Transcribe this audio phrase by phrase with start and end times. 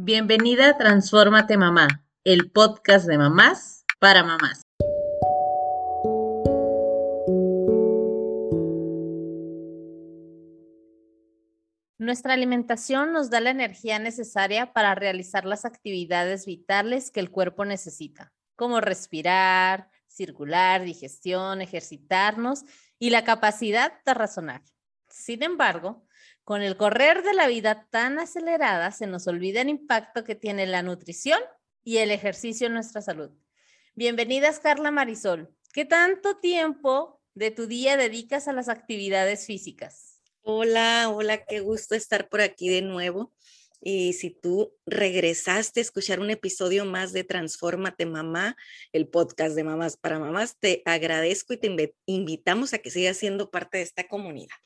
[0.00, 1.88] Bienvenida a Transfórmate Mamá,
[2.22, 4.62] el podcast de mamás para mamás.
[11.98, 17.64] Nuestra alimentación nos da la energía necesaria para realizar las actividades vitales que el cuerpo
[17.64, 22.62] necesita, como respirar, circular, digestión, ejercitarnos
[23.00, 24.62] y la capacidad de razonar.
[25.08, 26.06] Sin embargo,
[26.48, 30.66] con el correr de la vida tan acelerada, se nos olvida el impacto que tiene
[30.66, 31.38] la nutrición
[31.84, 33.28] y el ejercicio en nuestra salud.
[33.94, 35.54] Bienvenidas, Carla Marisol.
[35.74, 40.22] ¿Qué tanto tiempo de tu día dedicas a las actividades físicas?
[40.40, 43.34] Hola, hola, qué gusto estar por aquí de nuevo.
[43.82, 48.56] Y si tú regresaste a escuchar un episodio más de Transfórmate Mamá,
[48.94, 53.50] el podcast de mamás para mamás, te agradezco y te invitamos a que sigas siendo
[53.50, 54.56] parte de esta comunidad.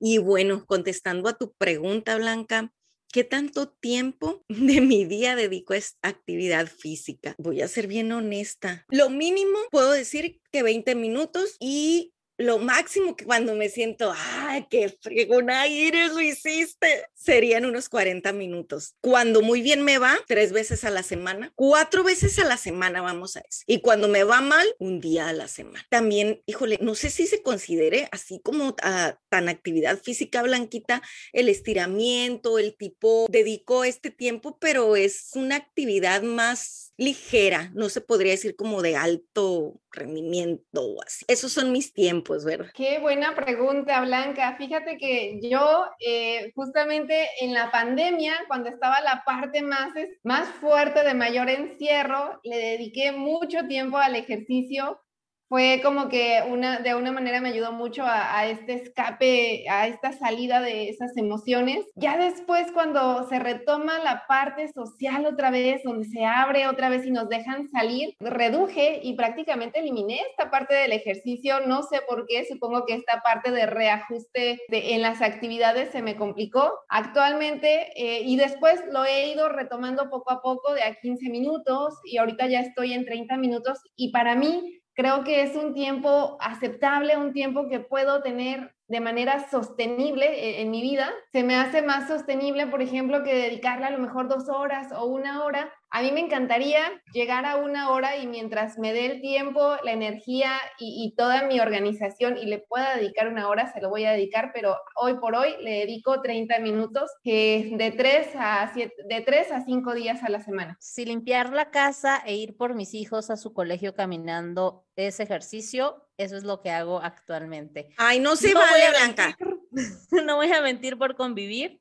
[0.00, 2.72] Y bueno, contestando a tu pregunta, Blanca,
[3.12, 7.34] ¿qué tanto tiempo de mi día dedico a esta actividad física?
[7.38, 8.84] Voy a ser bien honesta.
[8.88, 14.66] Lo mínimo puedo decir que 20 minutos y lo máximo que cuando me siento, ay,
[14.68, 18.94] qué fregona eres, lo hiciste, serían unos 40 minutos.
[19.00, 23.00] Cuando muy bien me va, tres veces a la semana, cuatro veces a la semana
[23.00, 23.62] vamos a eso.
[23.66, 25.86] Y cuando me va mal, un día a la semana.
[25.90, 31.48] También, híjole, no sé si se considere así como a, tan actividad física blanquita, el
[31.48, 38.32] estiramiento, el tipo, dedico este tiempo, pero es una actividad más ligera, no se podría
[38.32, 41.24] decir como de alto rendimiento o así.
[41.28, 42.66] Esos son mis tiempos, ¿verdad?
[42.74, 44.56] Qué buena pregunta, Blanca.
[44.56, 49.90] Fíjate que yo eh, justamente en la pandemia, cuando estaba la parte más,
[50.22, 55.00] más fuerte de mayor encierro, le dediqué mucho tiempo al ejercicio
[55.48, 60.12] fue como que una, de una manera me ayudó mucho a, este escape, a esta
[60.12, 61.86] salida de esas emociones.
[61.94, 67.06] Ya después cuando se retoma la parte social otra vez, donde se abre otra vez
[67.06, 71.60] y nos dejan salir, reduje y prácticamente eliminé esta parte del ejercicio.
[71.60, 76.16] No sé por qué, supongo que esta parte de reajuste en las actividades se me
[76.16, 81.28] complicó actualmente eh, y después lo he ido retomando poco a poco de a 15
[81.30, 85.74] minutos y ahorita ya estoy en 30 minutos y para mí creo que es un
[85.74, 91.10] tiempo aceptable, un tiempo que puedo tener de manera sostenible eh, en, mi vida.
[91.32, 95.06] Se me hace más sostenible, por ejemplo, que dedicarle a lo mejor dos horas o
[95.06, 95.72] una hora.
[95.90, 96.80] A mí me encantaría
[97.12, 101.60] llegar a una hora y mientras me dé el tiempo, la energía y, toda mi
[101.60, 105.34] organización y le pueda dedicar una hora, se lo voy a dedicar, pero hoy por
[105.34, 110.28] hoy le dedico 30 minutos, que de 3 a, de 3 a 5 días a
[110.28, 110.76] la semana.
[110.80, 116.05] Si limpiar la casa e ir por mis hijos a su colegio caminando es ejercicio,
[116.18, 117.88] eso es lo que hago actualmente.
[117.96, 119.36] Ay, no se vale, Blanca.
[120.24, 121.80] no voy a mentir por convivir.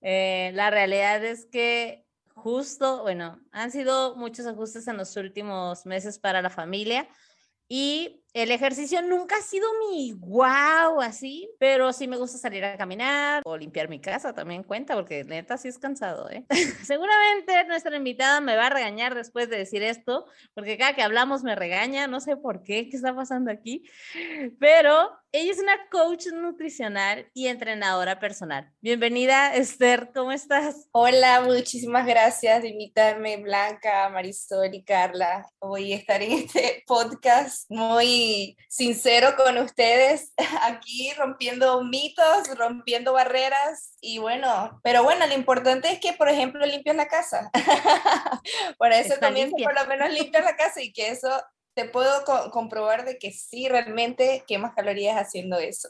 [0.00, 2.04] Eh, la realidad es que
[2.34, 7.08] justo, bueno, han sido muchos ajustes en los últimos meses para la familia
[7.68, 12.78] y el ejercicio nunca ha sido mi wow así, pero sí me gusta salir a
[12.78, 16.44] caminar o limpiar mi casa también cuenta, porque neta sí es cansado, ¿eh?
[16.84, 21.42] Seguramente nuestra invitada me va a regañar después de decir esto, porque cada que hablamos
[21.42, 23.84] me regaña, no sé por qué, qué está pasando aquí,
[24.58, 28.70] pero ella es una coach nutricional y entrenadora personal.
[28.80, 30.88] Bienvenida, Esther, ¿cómo estás?
[30.92, 35.50] Hola, muchísimas gracias de invitarme, Blanca, Marisol y Carla.
[35.60, 38.21] Voy a estar en este podcast muy
[38.68, 46.00] sincero con ustedes, aquí rompiendo mitos, rompiendo barreras y bueno, pero bueno, lo importante es
[46.00, 47.50] que, por ejemplo, limpias la casa.
[48.78, 51.30] por eso también por lo menos limpias la casa y que eso
[51.74, 55.88] te puedo comprobar de que sí, realmente quemas calorías haciendo eso.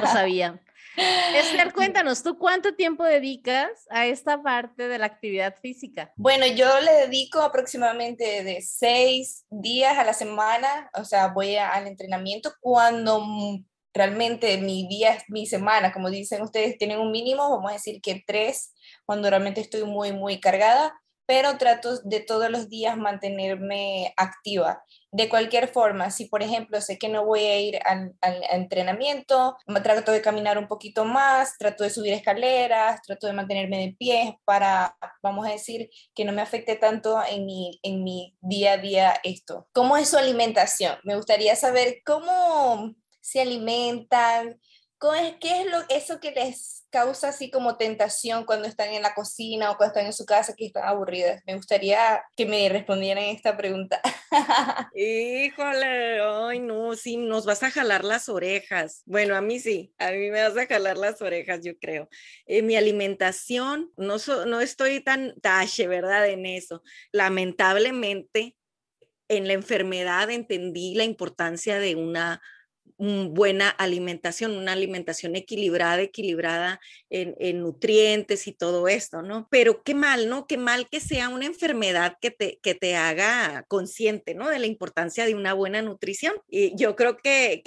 [0.00, 0.60] Lo sabía.
[0.96, 6.12] Esther, cuéntanos, ¿tú cuánto tiempo dedicas a esta parte de la actividad física?
[6.16, 11.86] Bueno, yo le dedico aproximadamente de seis días a la semana, o sea, voy al
[11.86, 13.22] entrenamiento cuando
[13.92, 18.00] realmente mi día es mi semana, como dicen ustedes, tienen un mínimo, vamos a decir
[18.00, 18.74] que tres,
[19.04, 20.94] cuando realmente estoy muy, muy cargada,
[21.26, 24.82] pero trato de todos los días mantenerme activa.
[25.10, 28.14] De cualquier forma, si por ejemplo sé que no voy a ir al,
[28.50, 33.96] entrenamiento, trato de caminar un poquito más, trato de subir escaleras, trato de mantenerme de
[33.98, 38.72] pie para, vamos a decir, que no me afecte tanto en mi, en mi día
[38.72, 39.68] a día esto.
[39.72, 40.96] ¿Cómo es su alimentación?
[41.02, 44.60] Me gustaría saber cómo se alimentan,
[45.40, 49.70] ¿qué es lo, eso que les causa así como tentación cuando están en la cocina
[49.70, 51.42] o cuando están en su casa que están aburridas?
[51.46, 54.00] Me gustaría que me respondieran esta pregunta.
[54.94, 59.02] Híjole, ay no, sí, nos vas a jalar las orejas.
[59.04, 62.08] Bueno, a mí sí, a mí me vas a jalar las orejas, yo creo.
[62.46, 64.16] Eh, mi alimentación, no,
[64.46, 66.26] no estoy tan tache, ¿verdad?
[66.30, 66.82] En eso.
[67.12, 68.56] Lamentablemente,
[69.28, 72.40] en la enfermedad entendí la importancia de una
[72.98, 76.80] buena alimentación, una alimentación equilibrada, equilibrada
[77.10, 79.48] en, nutrientes y todo esto, ¿no?
[79.50, 80.46] Pero qué mal, ¿no?
[80.46, 84.48] Qué mal que sea una enfermedad que te, que te haga consciente, ¿no?
[84.48, 86.34] De la importancia de una buena nutrición.
[86.48, 87.62] Y yo creo que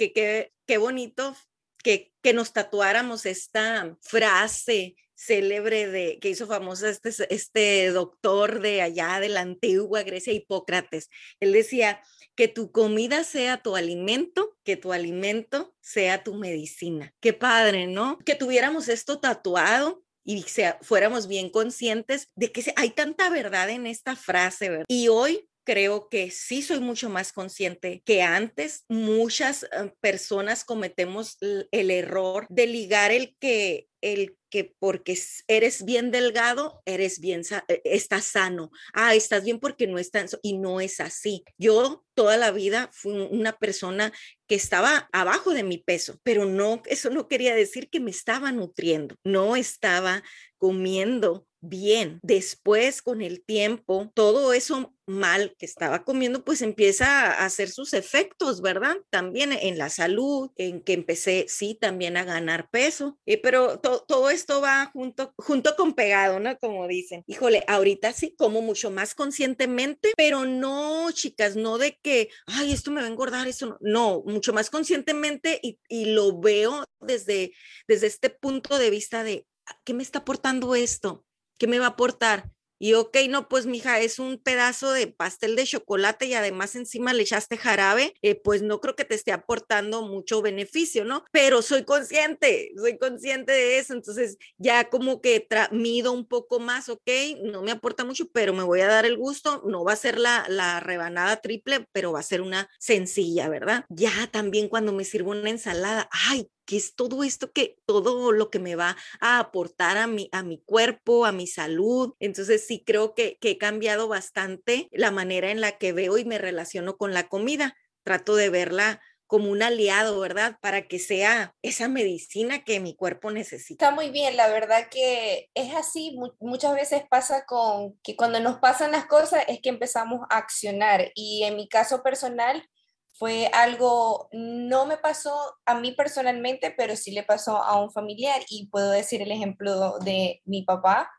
[0.66, 1.36] qué bonito
[1.82, 8.80] que, que nos tatuáramos esta frase célebre de que hizo famosa este, este doctor de
[8.80, 11.10] allá de la antigua Grecia, Hipócrates.
[11.40, 12.00] Él decía,
[12.40, 17.12] que tu comida sea tu alimento, que tu alimento sea tu medicina.
[17.20, 18.16] Qué padre, ¿no?
[18.24, 23.86] Que tuviéramos esto tatuado y sea, fuéramos bien conscientes de que hay tanta verdad en
[23.86, 24.70] esta frase.
[24.70, 24.84] ¿verdad?
[24.88, 28.84] Y hoy creo que sí soy mucho más consciente que antes.
[28.88, 36.10] Muchas eh, personas cometemos el error de ligar el que el que porque eres bien
[36.10, 38.72] delgado, eres bien, e, estás sano.
[38.92, 41.44] Ah, estás bien porque no estás, y no es así.
[41.56, 44.12] Yo toda la vida fui una persona
[44.48, 48.50] que estaba abajo de mi peso, pero no, eso no quería decir que me estaba
[48.50, 50.24] nutriendo, no estaba
[50.58, 52.18] comiendo bien.
[52.22, 57.92] Después, con el tiempo, todo eso mal que estaba comiendo, pues empieza a hacer sus
[57.92, 58.96] efectos, ¿verdad?
[59.10, 64.30] También en la salud, en que empecé, sí, también a ganar peso, eh, pero todo
[64.30, 66.56] esto va junto, junto con pegado, ¿no?
[66.58, 67.24] Como dicen.
[67.26, 72.90] Híjole, ahorita sí como mucho más conscientemente, pero no, chicas, no de que, ay, esto
[72.90, 77.52] me va a engordar, eso no, mucho más conscientemente y, y lo veo desde,
[77.88, 79.46] desde este punto de vista de,
[79.84, 81.24] ¿qué me está aportando esto?
[81.60, 82.50] ¿Qué me va a aportar?
[82.82, 87.12] Y ok, no, pues mija, es un pedazo de pastel de chocolate y además encima
[87.12, 91.22] le echaste jarabe, eh, pues no creo que te esté aportando mucho beneficio, ¿no?
[91.30, 96.88] Pero soy consciente, soy consciente de eso, entonces ya como que mido un poco más,
[96.88, 97.10] ok,
[97.42, 100.18] no me aporta mucho, pero me voy a dar el gusto, no va a ser
[100.18, 103.84] la, la rebanada triple, pero va a ser una sencilla, ¿verdad?
[103.90, 108.48] Ya también cuando me sirvo una ensalada, ay, que es todo esto que, todo lo
[108.48, 112.14] que me va a aportar a mi, a mi cuerpo, a mi salud.
[112.20, 116.24] Entonces sí creo que, que he cambiado bastante la manera en la que veo y
[116.24, 117.76] me relaciono con la comida.
[118.04, 120.58] Trato de verla como un aliado, ¿verdad?
[120.60, 123.86] Para que sea esa medicina que mi cuerpo necesita.
[123.86, 126.16] Está muy bien, la verdad que es así.
[126.38, 131.10] Muchas veces pasa con que cuando nos pasan las cosas es que empezamos a accionar
[131.16, 132.64] y en mi caso personal
[133.12, 135.34] fue algo, no me pasó
[135.66, 139.98] a mí personalmente, pero sí le pasó a un familiar y puedo decir el ejemplo
[139.98, 141.10] de mi papá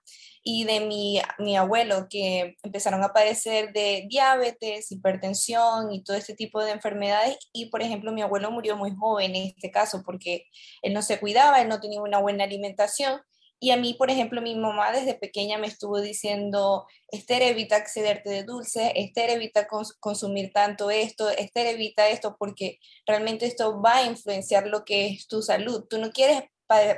[0.43, 6.33] y de mi, mi abuelo que empezaron a padecer de diabetes, hipertensión y todo este
[6.33, 10.47] tipo de enfermedades y por ejemplo mi abuelo murió muy joven en este caso porque
[10.81, 13.21] él no se cuidaba, él no tenía una buena alimentación
[13.63, 18.31] y a mí, por ejemplo, mi mamá desde pequeña me estuvo diciendo, Esther, evita accederte
[18.31, 19.67] de dulce, Esther, evita
[19.99, 25.27] consumir tanto esto, Esther, evita esto, porque realmente esto va a influenciar lo que es
[25.27, 25.85] tu salud.
[25.87, 26.41] Tú no quieres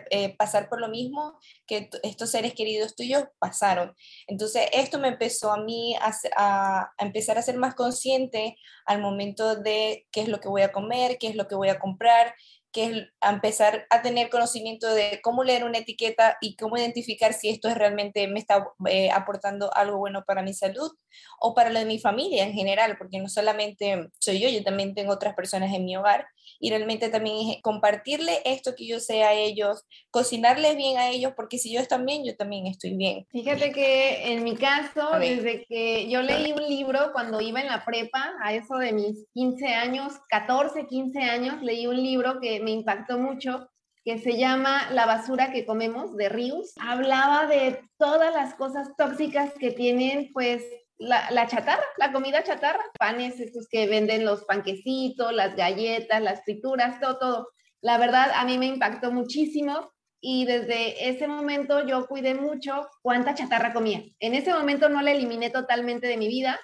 [0.09, 1.37] eh, pasar por lo mismo
[1.67, 3.93] que estos seres queridos tuyos pasaron.
[4.27, 8.55] Entonces, esto me empezó a mí a, a, empezar a ser más consciente
[8.85, 11.67] al momento de qué es lo que voy a comer, qué es lo que voy
[11.67, 12.33] a comprar,
[12.73, 17.49] que es empezar a tener conocimiento de cómo leer una etiqueta y cómo identificar si
[17.49, 20.91] esto es realmente me está eh, aportando algo bueno para mi salud
[21.39, 24.95] o para la de mi familia en general, porque no solamente soy yo, yo también
[24.95, 26.25] tengo otras personas en mi hogar
[26.59, 31.33] y realmente también es compartirle esto que yo sé a ellos, cocinarles bien a ellos,
[31.35, 33.25] porque si yo están bien, yo también estoy bien.
[33.31, 37.83] Fíjate que en mi caso, desde que yo leí un libro cuando iba en la
[37.85, 42.71] prepa, a eso de mis 15 años, 14, 15 años, leí un libro que me
[42.71, 43.69] impactó mucho
[44.03, 46.73] que se llama La basura que comemos de Rius.
[46.79, 50.63] Hablaba de todas las cosas tóxicas que tienen pues
[50.97, 56.99] la, chatarra, la comida chatarra, panes estos que venden los panquecitos, las galletas, las frituras,
[56.99, 57.47] todo, todo.
[57.81, 63.35] La verdad, a mí me impactó muchísimo y desde ese momento yo cuidé mucho cuánta
[63.35, 64.03] chatarra comía.
[64.19, 66.59] En ese momento no la eliminé totalmente de mi vida,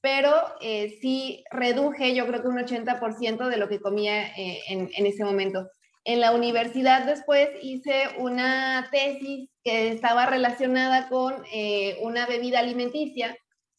[0.00, 5.06] pero eh, sí reduje yo creo que un 80% de lo que comía eh, en,
[5.06, 5.70] ese momento.
[6.04, 13.34] En la universidad después hice una tesis que estaba relacionada con eh, una bebida alimenticia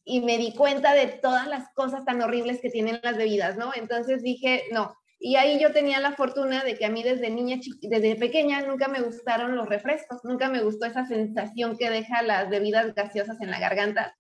[0.05, 3.71] y me di cuenta de todas las cosas tan horribles que tienen las bebidas, ¿no?
[3.75, 7.57] Entonces dije, no, Y ahí yo tenía la fortuna de que a mí desde niña,
[7.81, 12.49] desde pequeña, nunca me gustaron los refrescos, nunca me gustó esa sensación que deja las
[12.49, 14.15] bebidas gaseosas en la garganta.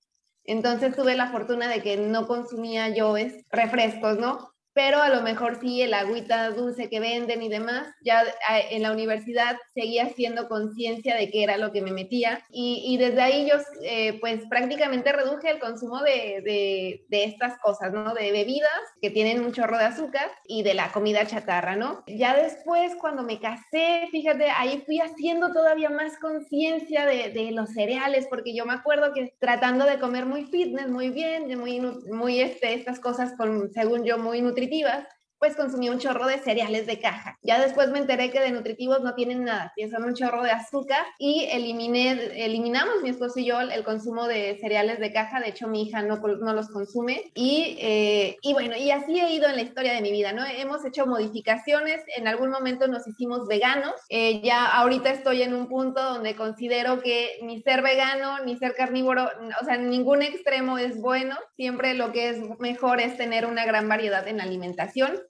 [0.45, 3.15] Entonces tuve la fortuna de que no consumía yo
[3.51, 4.54] refrescos, ¿no?
[4.75, 8.83] Pero a lo mejor sí el agüita dulce que venden y demás, ya eh, en
[8.83, 13.49] la universidad seguía haciendo conciencia de qué era lo que me metía y, desde ahí
[13.49, 18.13] yo eh, pues prácticamente reduje el consumo de, de, estas cosas, ¿no?
[18.13, 18.69] De bebidas
[19.01, 22.03] que tienen un chorro de azúcar y de la comida chatarra, ¿no?
[22.07, 27.69] Ya después cuando me casé, fíjate, ahí fui haciendo todavía más conciencia de, de, los
[27.69, 32.41] cereales, porque yo me acuerdo que tratando de comer muy fitness, muy bien, muy, muy
[32.41, 35.07] este, estas cosas con, según yo, muy nutritivas, nutritivas
[35.45, 37.37] pues consumí un chorro de cereales de caja.
[37.43, 41.05] Ya después me enteré que de nutritivos no tienen nada, son un chorro de azúcar
[41.19, 45.67] y eliminé, eliminamos mi esposo y yo el consumo de cereales de caja, de hecho
[45.67, 49.57] mi hija no, no los consume y, eh, y bueno, y así he ido en
[49.57, 50.43] la historia de mi vida, ¿no?
[50.45, 55.67] Hemos hecho modificaciones, en algún momento nos hicimos veganos, eh, ya ahorita estoy en un
[55.67, 59.29] punto donde considero que ni ser vegano ni ser carnívoro,
[59.61, 63.87] o sea, ningún extremo es bueno, siempre lo que es mejor es tener una gran
[63.87, 65.21] variedad en la alimentación.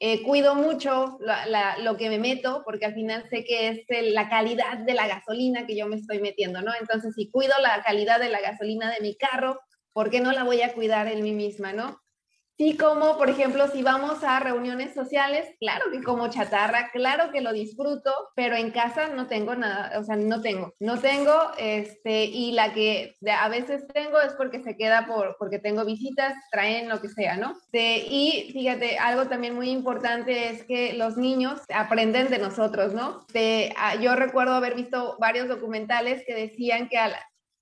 [0.00, 1.18] Eh, cuido mucho
[1.80, 5.66] lo que me meto porque al final sé que es la calidad de la gasolina
[5.66, 6.72] que yo me estoy metiendo, ¿no?
[6.78, 9.60] Entonces, si cuido la calidad de la gasolina de mi carro,
[9.92, 12.00] ¿por qué no la voy a cuidar en mí misma, ¿no?
[12.58, 17.40] Sí, como por ejemplo, si vamos a reuniones sociales, claro que como chatarra, claro que
[17.40, 22.24] lo disfruto, pero en casa no tengo nada, o sea, no tengo, no tengo, este,
[22.24, 26.88] y la que a veces tengo es porque se queda por, porque tengo visitas, traen
[26.88, 27.54] lo que sea, ¿no?
[27.72, 33.24] y fíjate, algo también muy importante es que los niños aprenden de nosotros, ¿no?
[34.02, 36.98] yo recuerdo haber visto varios documentales que decían que,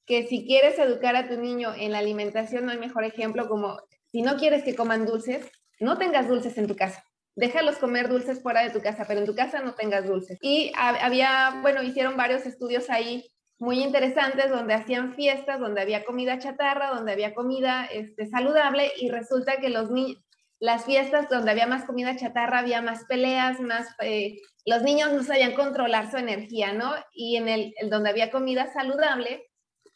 [0.07, 3.79] que si quieres educar a tu niño en la alimentación, no hay mejor ejemplo como
[4.13, 7.05] si no quieres que coman dulces, no tengas dulces en tu casa.
[7.35, 10.39] Déjalos comer dulces fuera de tu casa, pero en tu casa no tengas dulces.
[10.41, 16.39] Y había, bueno, hicieron varios estudios ahí muy interesantes donde hacían fiestas, donde había comida
[16.39, 20.23] chatarra, donde había comida este, saludable y resulta que los niños,
[20.59, 25.23] las fiestas donde había más comida chatarra, había más peleas, más, eh, los niños no
[25.23, 26.95] sabían controlar su energía, ¿no?
[27.13, 29.47] Y en el, el, donde había comida saludable,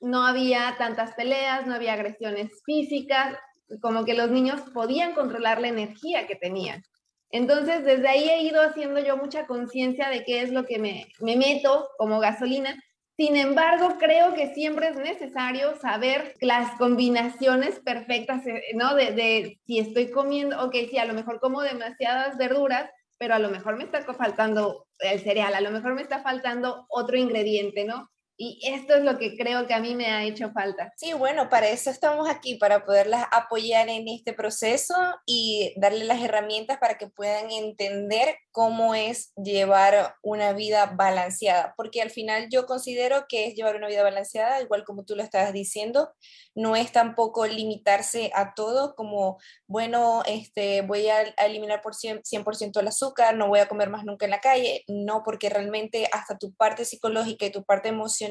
[0.00, 3.37] no había tantas peleas, no había agresiones físicas,
[3.80, 6.82] como que los niños podían controlar la energía que tenían.
[7.30, 11.06] Entonces, desde ahí he ido haciendo yo mucha conciencia de qué es lo que me,
[11.20, 12.76] me meto como gasolina.
[13.16, 18.94] Sin embargo, creo que siempre es necesario saber las combinaciones perfectas, eh, ¿no?
[18.94, 23.38] De, de si estoy comiendo, ok, sí, a lo mejor como demasiadas verduras, pero a
[23.38, 27.84] lo mejor me está faltando el cereal, a lo mejor me está faltando otro ingrediente,
[27.84, 28.10] ¿no?
[28.42, 30.94] Y esto es lo que creo que a mí me ha hecho falta.
[30.97, 34.94] Sí, bueno, para eso estamos aquí, para poderlas apoyar en este proceso
[35.26, 42.00] y darle las herramientas para que puedan entender cómo es llevar una vida balanceada, porque
[42.00, 45.52] al final yo considero que es llevar una vida balanceada, igual como tú lo estabas
[45.52, 46.11] diciendo,
[46.54, 52.73] no es tampoco limitarse a todo como, bueno, este, voy a, eliminar por 100%, 100
[52.76, 56.38] el azúcar, no voy a comer más nunca en la calle, no, porque realmente hasta
[56.38, 58.29] tu parte psicológica y tu parte emocional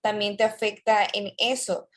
[0.00, 1.88] también te afecta en eso.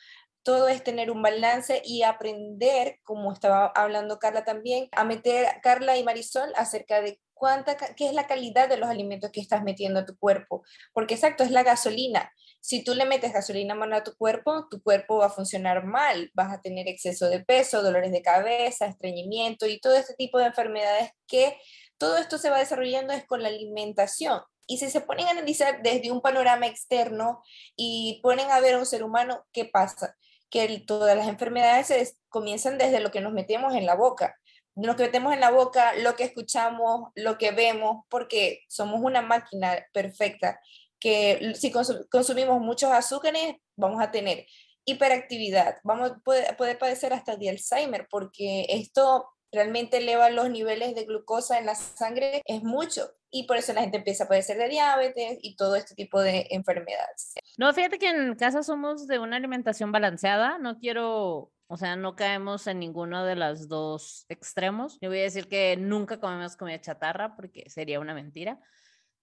[0.42, 5.96] Todo es tener un balance y aprender, como estaba hablando Carla también, a meter Carla
[5.96, 10.00] y Marisol acerca de cuánta, qué es la calidad de los alimentos que estás metiendo
[10.00, 10.64] a tu cuerpo.
[10.92, 12.32] Porque exacto, es la gasolina.
[12.60, 16.30] Si tú le metes gasolina mano a tu cuerpo, tu cuerpo va a funcionar mal,
[16.34, 20.46] vas a tener exceso de peso, dolores de cabeza, estreñimiento y todo este tipo de
[20.46, 21.56] enfermedades que
[21.98, 24.40] todo esto se va desarrollando es con la alimentación.
[24.68, 27.42] Y si se ponen a analizar desde un panorama externo
[27.74, 30.14] y ponen a ver a un ser humano, ¿qué pasa?
[30.50, 34.36] Que todas las enfermedades comienzan desde lo que nos metemos en la boca.
[34.76, 39.22] Lo que metemos en la boca, lo que escuchamos, lo que vemos, porque somos una
[39.22, 40.60] máquina perfecta
[41.00, 44.46] que si consumimos muchos azúcares, vamos a tener
[44.84, 51.04] hiperactividad, vamos a poder, padecer hasta de Alzheimer, porque esto realmente eleva los niveles de
[51.04, 54.68] glucosa en la sangre, es mucho y por eso la gente empieza a padecer de
[54.68, 57.34] diabetes y todo este tipo de enfermedades.
[57.56, 62.16] No, fíjate que en casa somos de una alimentación balanceada, no quiero, o sea, no
[62.16, 64.98] caemos en ninguno de los dos extremos.
[65.00, 68.60] Yo voy a decir que nunca comemos comida chatarra porque sería una mentira,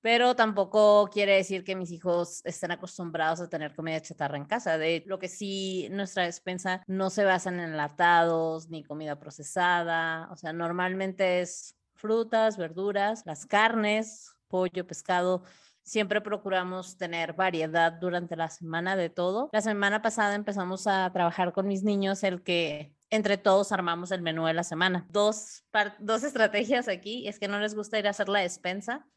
[0.06, 4.78] pero tampoco quiere decir que mis hijos estén acostumbrados a tener comida chatarra en casa.
[4.78, 10.36] De lo que sí, nuestra despensa no se basa en enlatados ni comida procesada, o
[10.36, 15.42] sea, normalmente es frutas, verduras, las carnes, pollo, pescado.
[15.82, 19.50] Siempre procuramos tener variedad durante la semana de todo.
[19.54, 24.22] La semana pasada empezamos a trabajar con mis niños el que entre todos armamos el
[24.22, 25.08] menú de la semana.
[25.10, 25.64] Dos,
[25.98, 29.08] dos estrategias aquí es que no les gusta ir a hacer la despensa.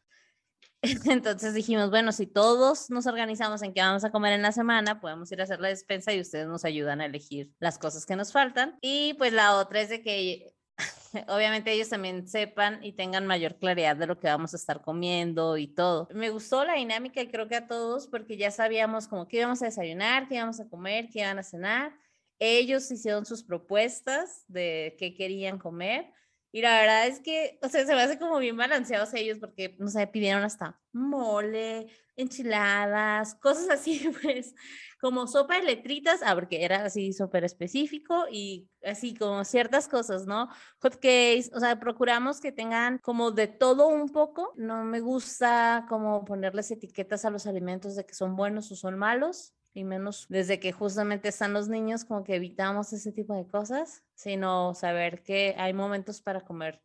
[1.05, 5.01] Entonces dijimos, bueno, si todos nos organizamos en qué vamos a comer en la semana,
[5.01, 8.15] podemos ir a hacer la despensa y ustedes nos ayudan a elegir las cosas que
[8.15, 8.77] nos faltan.
[8.81, 10.53] Y pues la otra es de que
[11.27, 15.57] obviamente ellos también sepan y tengan mayor claridad de lo que vamos a estar comiendo
[15.57, 16.07] y todo.
[16.13, 19.61] Me gustó la dinámica y creo que a todos porque ya sabíamos como qué íbamos
[19.61, 21.93] a desayunar, qué íbamos a comer, qué iban a cenar.
[22.39, 26.09] Ellos hicieron sus propuestas de qué querían comer.
[26.51, 29.75] Y la verdad es que, o sea, se me hace como bien balanceados ellos porque,
[29.77, 34.55] no sé, pidieron hasta mole, enchiladas, cosas así, pues,
[34.99, 40.25] como sopa de letritas, ah, porque era así súper específico y así como ciertas cosas,
[40.25, 40.49] ¿no?
[40.81, 44.53] Hot cakes, o sea, procuramos que tengan como de todo un poco.
[44.57, 48.97] No me gusta como ponerles etiquetas a los alimentos de que son buenos o son
[48.97, 53.47] malos y menos desde que justamente están los niños, como que evitamos ese tipo de
[53.47, 56.81] cosas, sino saber que hay momentos para comer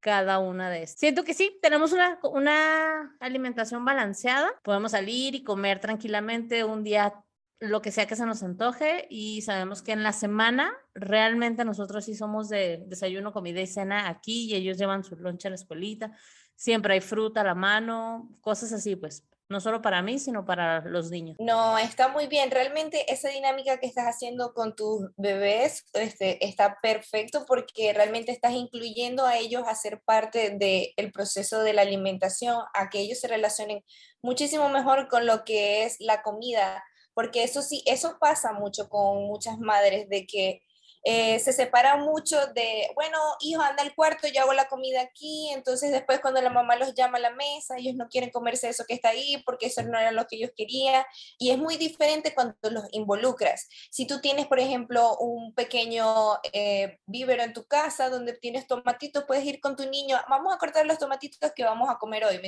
[0.00, 0.98] cada una de estas.
[1.00, 7.14] Siento que sí, tenemos una, una alimentación balanceada, podemos salir y comer tranquilamente un día
[7.60, 12.04] lo que sea que se nos antoje y sabemos que en la semana realmente nosotros
[12.04, 15.54] sí somos de desayuno, comida y cena aquí y ellos llevan su lonche a la
[15.54, 16.10] escuelita,
[16.56, 20.80] siempre hay fruta a la mano, cosas así pues no solo para mí, sino para
[20.80, 21.36] los niños.
[21.38, 22.50] No, está muy bien.
[22.50, 28.52] Realmente esa dinámica que estás haciendo con tus bebés este, está perfecto porque realmente estás
[28.54, 33.28] incluyendo a ellos a ser parte del proceso de la alimentación, a que ellos se
[33.28, 33.84] relacionen
[34.22, 36.82] muchísimo mejor con lo que es la comida,
[37.14, 40.62] porque eso sí, eso pasa mucho con muchas madres, de que
[41.04, 45.50] eh, se separa mucho de, bueno, hijo, anda al cuarto, yo hago la comida aquí,
[45.50, 48.84] entonces después cuando la mamá los llama a la mesa, ellos no quieren comerse eso
[48.86, 51.04] que está ahí porque eso no era lo que ellos querían,
[51.38, 53.68] y es muy diferente cuando los involucras.
[53.90, 59.24] Si tú tienes, por ejemplo, un pequeño eh, vívero en tu casa donde tienes tomatitos,
[59.24, 62.40] puedes ir con tu niño, vamos a cortar los tomatitos que vamos a comer hoy.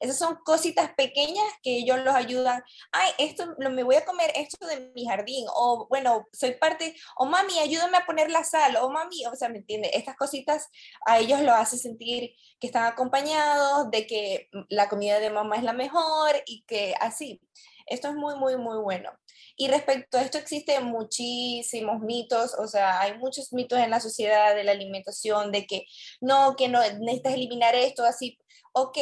[0.00, 4.66] Esas son cositas pequeñas que ellos los ayudan, ay, esto me voy a comer esto
[4.66, 8.90] de mi jardín, o bueno, soy parte, o mami, ayúdame a poner la sal, o
[8.90, 9.90] mami, o sea, ¿me entiende?
[9.94, 10.68] Estas cositas
[11.06, 15.62] a ellos lo hace sentir que están acompañados, de que la comida de mamá es
[15.62, 17.40] la mejor y que así.
[17.86, 19.10] Esto es muy, muy, muy bueno.
[19.56, 24.54] Y respecto a esto existen muchísimos mitos, o sea, hay muchos mitos en la sociedad
[24.54, 25.86] de la alimentación, de que
[26.20, 28.38] no, que no necesitas eliminar esto, así.
[28.72, 28.98] Ok,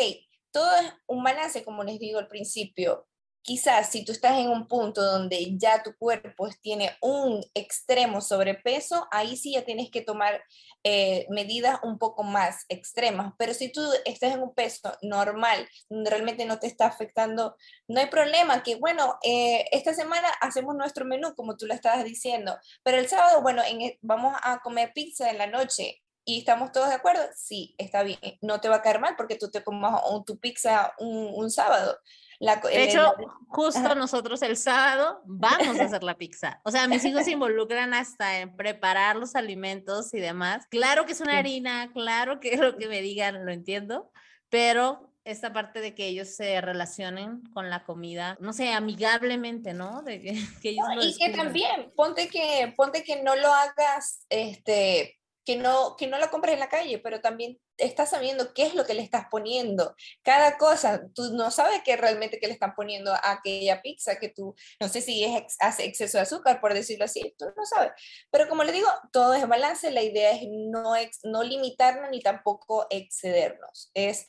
[0.52, 3.08] todo es un balance, como les digo al principio
[3.44, 9.06] quizás si tú estás en un punto donde ya tu cuerpo tiene un extremo sobrepeso,
[9.10, 10.42] ahí sí ya tienes que tomar
[10.82, 13.34] eh, medidas un poco más extremas.
[13.38, 17.54] Pero si tú estás en un peso normal, donde realmente no te está afectando,
[17.86, 22.02] no hay problema, que bueno, eh, esta semana hacemos nuestro menú, como tú lo estabas
[22.04, 26.00] diciendo, pero el sábado, bueno, e, vamos a comer pizza en la noche.
[26.26, 27.22] ¿Y estamos todos de acuerdo?
[27.36, 28.18] Sí, está bien.
[28.40, 31.98] No te va a caer mal porque tú te comas tu pizza un, un sábado
[32.40, 33.14] de hecho,
[33.48, 36.60] justo nosotros el sábado vamos a hacer la pizza.
[36.64, 40.66] O sea, mis hijos se involucran hasta en preparar los alimentos y demás.
[40.68, 44.10] Claro que es una harina, claro que lo que me digan lo entiendo,
[44.48, 50.02] pero esta parte de que ellos se relacionen con la comida, no sé, amigablemente, ¿no?
[50.02, 50.30] De que,
[50.68, 56.06] ellos y que también, ponte que, ponte que no lo hagas, este, que no, que
[56.06, 59.02] no lo compres en la calle, pero también estás sabiendo qué es lo que le
[59.02, 59.94] estás poniendo.
[60.22, 64.28] Cada cosa, tú no sabes qué realmente que le están poniendo a aquella pizza que
[64.28, 67.92] tú, no sé si es hace exceso de azúcar, por decirlo así, tú no sabes.
[68.30, 72.86] Pero como le digo, todo es balance, la idea es no, no limitarnos ni tampoco
[72.90, 73.90] excedernos.
[73.94, 74.28] Es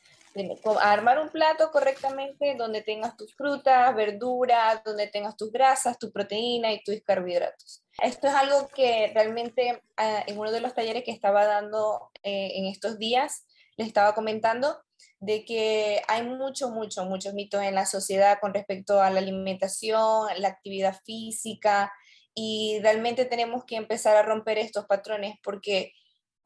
[0.82, 6.72] armar un plato correctamente donde tengas tus frutas, verduras, donde tengas tus grasas, tu proteína
[6.74, 7.84] y tus carbohidratos.
[8.02, 12.52] Esto es algo que realmente ah, en uno de los talleres que estaba dando eh,
[12.56, 13.46] en estos días,
[13.78, 14.78] les estaba comentando
[15.20, 20.28] de que hay mucho, mucho, muchos mitos en la sociedad con respecto a la alimentación,
[20.38, 21.92] la actividad física,
[22.36, 25.94] y realmente tenemos que empezar a romper estos patrones porque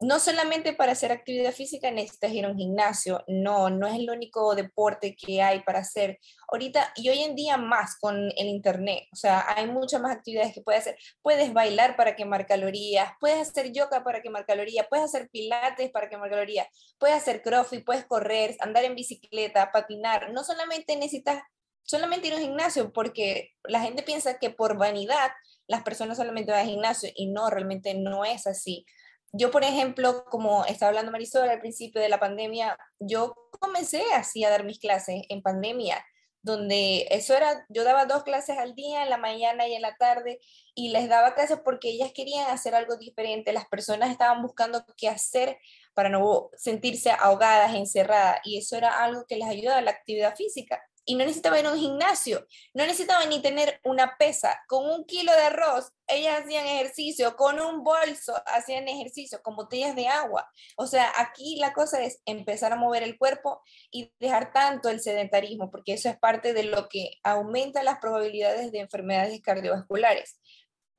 [0.00, 4.08] no solamente para hacer actividad física necesitas ir a un gimnasio, no, no es el
[4.08, 6.18] único deporte que hay para hacer.
[6.48, 10.54] Ahorita y hoy en día más con el internet, o sea, hay muchas más actividades
[10.54, 10.96] que puedes hacer.
[11.20, 16.08] Puedes bailar para quemar calorías, puedes hacer yoga para quemar calorías, puedes hacer pilates para
[16.08, 16.66] quemar calorías,
[16.98, 20.32] puedes hacer crossfit, puedes correr, andar en bicicleta, patinar.
[20.32, 21.42] No solamente necesitas
[21.82, 25.30] solamente ir a un gimnasio, porque la gente piensa que por vanidad
[25.66, 28.86] las personas solamente van al gimnasio y no, realmente no es así
[29.32, 34.44] yo, por ejemplo, como estaba hablando Marisol al principio de la pandemia, yo comencé así
[34.44, 36.04] a dar mis clases en pandemia.
[36.42, 39.96] donde eso era, yo daba dos clases al día, en la mañana y en la
[39.96, 40.40] tarde,
[40.74, 45.08] y les daba clases porque ellas querían hacer algo diferente, las personas estaban buscando qué
[45.08, 45.58] hacer
[45.94, 50.34] para no sentirse ahogadas, encerradas, y eso era algo que les ayudaba a la actividad
[50.34, 54.60] física y no necesitaba ir a un gimnasio, no necesitaba ni tener una pesa.
[54.68, 59.96] Con un kilo de arroz, ellas hacían ejercicio, con un bolso hacían ejercicio, con botellas
[59.96, 60.48] de agua.
[60.76, 65.00] O sea, aquí la cosa es empezar a mover el cuerpo y dejar tanto el
[65.00, 70.38] sedentarismo, porque eso es parte de lo que aumenta las probabilidades de enfermedades cardiovasculares.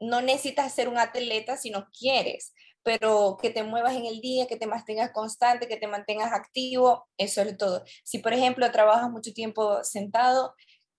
[0.02, 4.48] No necesitas ser un atleta si no quieres, pero que te muevas en el día,
[4.48, 7.84] que te mantengas constante, que te mantengas activo, eso es todo.
[8.04, 10.56] Si, por ejemplo, trabajas mucho tiempo sentado,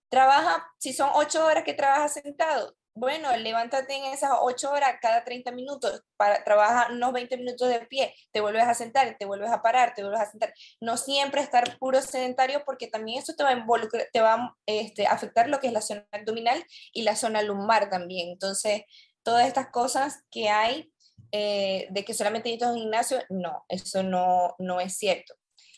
[0.08, 5.24] trabaja, si son ocho horas que trabajas sentado, bueno, levántate en esas ocho horas cada
[5.24, 9.50] 30 minutos, para, trabaja unos 20 minutos de pie, te vuelves a sentar, te vuelves
[9.50, 10.52] a parar, te vuelves a sentar.
[10.80, 13.66] No siempre estar puro sedentario porque también eso te va a,
[14.12, 17.88] te va a este, afectar lo que es la zona abdominal y la zona lumbar
[17.88, 18.28] también.
[18.28, 18.82] Entonces,
[19.22, 20.92] todas estas cosas que hay
[21.30, 25.34] eh, de que solamente necesito un gimnasio, no, eso no, no es cierto.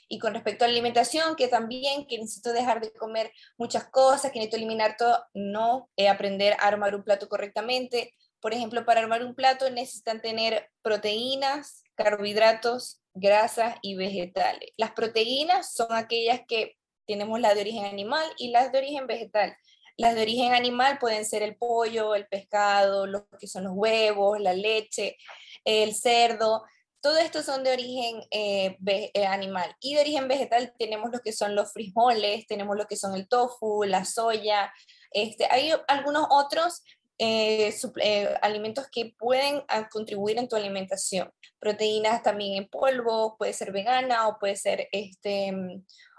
[0.08, 4.30] Y con respecto a la alimentación, que también que necesito dejar de comer muchas cosas,
[4.30, 8.12] que necesito eliminar todo, no, eh, aprender a armar un plato correctamente.
[8.40, 14.70] Por ejemplo, para armar un plato necesitan tener proteínas, carbohidratos, grasas y vegetales.
[14.76, 16.76] Las proteínas son aquellas que
[17.06, 19.56] tenemos la de origen animal y las de origen vegetal.
[19.96, 24.40] Las de origen animal pueden ser el pollo, el pescado, lo que son los huevos,
[24.40, 25.16] la leche,
[25.64, 26.64] el cerdo.
[27.00, 29.76] Todo esto son de origen eh, eh, animal.
[29.80, 33.28] Y de origen vegetal tenemos lo que son los frijoles, tenemos lo que son el
[33.28, 34.72] tofu, la soya.
[35.10, 36.82] Este, hay algunos otros
[37.18, 37.72] eh,
[38.42, 41.30] alimentos que pueden ah, contribuir en tu alimentación.
[41.60, 45.52] Proteínas también en polvo, puede ser vegana o puede ser este,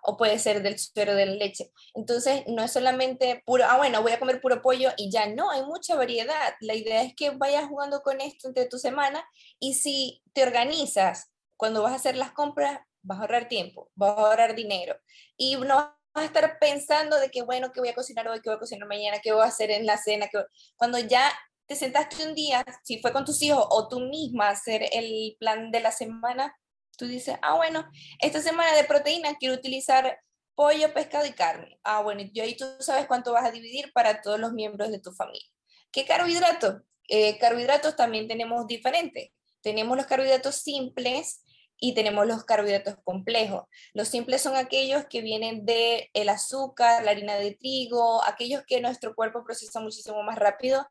[0.06, 1.72] o puede ser del suero de la leche.
[1.94, 5.52] Entonces, no es solamente puro, ah, bueno, voy a comer puro pollo y ya, no,
[5.52, 6.54] hay mucha variedad.
[6.62, 9.26] La idea es que vayas jugando con esto entre tu semana
[9.60, 14.18] y si te organizas cuando vas a hacer las compras, vas a ahorrar tiempo, vas
[14.18, 14.96] a ahorrar dinero.
[15.38, 18.50] Y no vas a estar pensando de que, bueno, que voy a cocinar hoy, que
[18.50, 20.44] voy a cocinar mañana, que voy a hacer en la cena, que
[20.76, 21.32] cuando ya
[21.68, 25.72] te sentaste un día, si fue con tus hijos o tú misma hacer el plan
[25.72, 26.56] de la semana,
[26.98, 27.86] Tú dices, ah, bueno,
[28.20, 30.20] esta semana de proteína quiero utilizar
[30.56, 31.80] pollo, pescado y carne.
[31.84, 35.00] Ah, bueno, y ahí tú sabes cuánto vas a dividir para todos los miembros de
[35.00, 35.48] tu familia.
[35.92, 36.82] ¿Qué carbohidratos?
[37.08, 39.30] Eh, carbohidratos también tenemos diferentes.
[39.62, 41.44] Tenemos los carbohidratos simples
[41.78, 43.64] y tenemos los carbohidratos complejos.
[43.94, 48.80] Los simples son aquellos que vienen del el azúcar, la harina de trigo, aquellos que
[48.82, 50.88] nuestro cuerpo procesa muchísimo más rápido.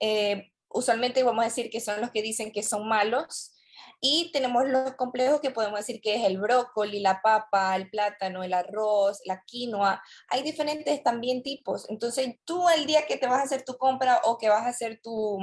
[0.00, 3.55] Eh, usualmente vamos a decir que son los que dicen que son malos,
[4.00, 8.42] y tenemos los complejos que podemos decir que es el brócoli, la papa, el plátano,
[8.42, 10.02] el arroz, la quinoa.
[10.28, 11.88] Hay diferentes también tipos.
[11.88, 14.68] Entonces, tú el día que te vas a hacer tu compra o que vas a
[14.68, 15.38] hacer tu,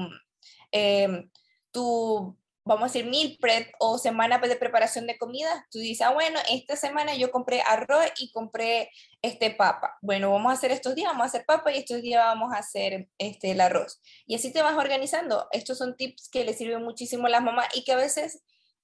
[0.72, 1.30] eh,
[1.72, 6.14] tu vamos a decir, meal prep o semana de preparación de comida, tú dices, ah,
[6.14, 8.90] bueno, esta semana yo compré arroz y compré
[9.22, 9.98] este papa.
[10.02, 12.60] Bueno, vamos a hacer estos días, vamos a hacer papa y estos días vamos a
[12.60, 14.02] hacer este, el arroz.
[14.26, 15.48] Y así te vas organizando.
[15.52, 18.44] Estos son tips que le sirven muchísimo a las mamás y que a veces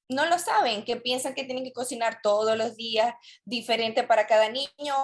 [0.09, 3.13] no lo saben, que piensan que tienen que cocinar todos los días
[3.45, 4.95] diferente para cada niño.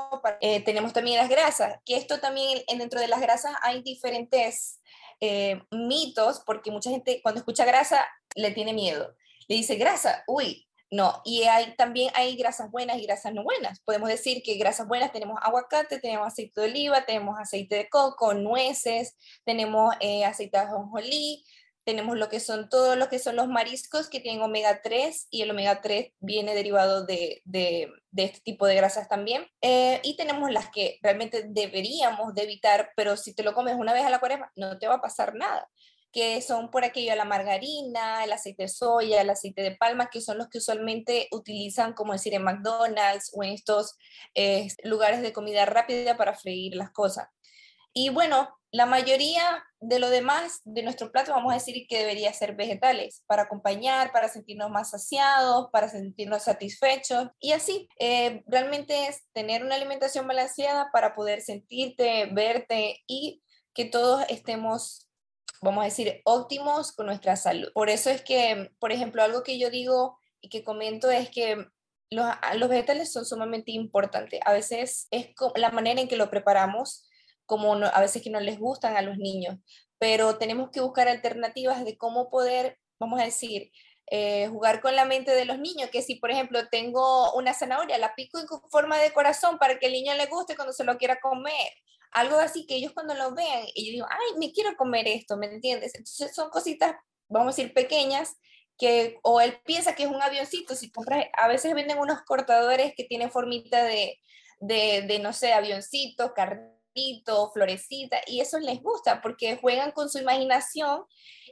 [0.41, 4.81] Eh, tenemos también las grasas, que esto también dentro de las grasas hay diferentes
[5.21, 8.05] eh, mitos, porque mucha gente cuando escucha grasa
[8.36, 9.15] le tiene miedo.
[9.48, 11.21] Le dice grasa, uy, no.
[11.26, 13.82] Y hay, también hay grasas buenas y grasas no buenas.
[13.82, 18.34] Podemos decir que grasas buenas tenemos aguacate, tenemos aceite de oliva, tenemos aceite de coco,
[18.34, 21.43] nueces, tenemos eh, aceite de ajonjolí,
[21.84, 25.43] tenemos lo que son todos los que son los mariscos que tienen omega 3 y
[25.43, 29.45] el omega 3 viene derivado de, de, este tipo de grasas también.
[29.62, 33.93] Eh, y tenemos las que realmente deberíamos de evitar, pero si te lo comes una
[33.93, 35.67] vez a la cuaresma no te va a pasar nada
[36.15, 40.21] que son por aquello la margarina, el aceite de soya, el aceite de palma, que
[40.21, 43.97] son los que usualmente utilizan, como decir, en McDonald's o en estos
[44.34, 47.28] eh, lugares de comida rápida para freír las cosas.
[47.91, 52.32] Y bueno, la mayoría de lo demás de nuestro plato vamos a decir que debería
[52.32, 57.89] ser vegetales para acompañar, para sentirnos más saciados, para sentirnos satisfechos y así.
[57.99, 63.41] Eh, realmente es tener una alimentación balanceada para poder sentirte, verte y
[63.73, 65.04] que todos estemos,
[65.65, 67.69] vamos a decir, óptimos con nuestra salud.
[67.73, 71.67] Por eso es que, por ejemplo, algo que yo digo y que comento es que
[72.10, 72.25] los,
[72.56, 74.39] los vegetales son sumamente importantes.
[74.45, 77.10] A veces es la manera en que lo preparamos
[77.45, 79.58] como a veces que no les gustan a los niños,
[79.99, 83.71] pero tenemos que buscar alternativas de cómo poder, vamos a decir,
[84.08, 87.97] eh, jugar con la mente de los niños, que si por ejemplo tengo una zanahoria,
[87.97, 90.97] la pico en forma de corazón para que el niño le guste cuando se lo
[90.97, 91.71] quiera comer.
[92.15, 95.47] Algo así que ellos cuando lo vean, yo digo, ay, me quiero comer esto, ¿me
[95.47, 95.95] entiendes?
[95.95, 96.95] Entonces son cositas,
[97.28, 98.38] vamos a decir, pequeñas,
[98.78, 102.93] que o él piensa que es un avioncito, si compras, a veces venden unos cortadores
[102.95, 104.17] que tienen formita de,
[104.62, 111.04] de, no sé, avioncitos, carrito, florecita, y eso les gusta porque juegan con su imaginación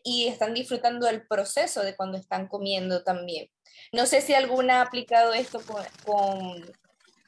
[0.01, 3.49] y están disfrutando del proceso de cuando están comiendo también.
[3.91, 5.59] No sé si alguna ha aplicado esto
[6.05, 6.73] con,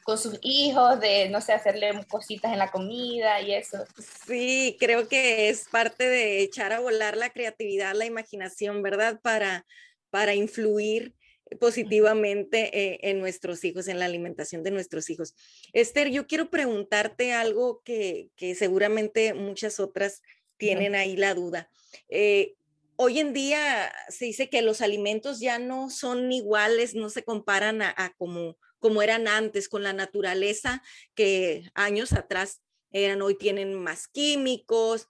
[0.05, 3.85] con sus hijos, de, no sé, hacerle cositas en la comida y eso.
[4.27, 9.19] Sí, creo que es parte de echar a volar la creatividad, la imaginación, ¿verdad?
[9.23, 9.65] Para,
[10.11, 11.15] para influir
[11.59, 15.33] positivamente eh, en nuestros hijos, en la alimentación de nuestros hijos.
[15.73, 20.21] Esther, yo quiero preguntarte algo que, que seguramente muchas otras
[20.57, 21.67] tienen ahí la duda.
[22.09, 22.53] Eh,
[22.95, 27.81] hoy en día se dice que los alimentos ya no son iguales, no se comparan
[27.81, 30.83] a, a como, como eran antes, con la naturaleza
[31.15, 35.07] que años atrás eran, hoy tienen más químicos.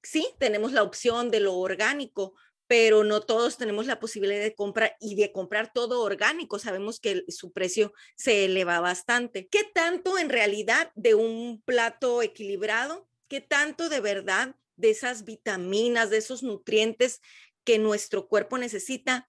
[0.00, 2.36] Sí, tenemos la opción de lo orgánico,
[2.68, 6.60] pero no todos tenemos la posibilidad de comprar y de comprar todo orgánico.
[6.60, 9.48] Sabemos que su precio se eleva bastante.
[9.48, 13.08] ¿Qué tanto en realidad de un plato equilibrado?
[13.26, 17.20] ¿Qué tanto de verdad de esas vitaminas, de esos nutrientes
[17.64, 19.28] que nuestro cuerpo necesita,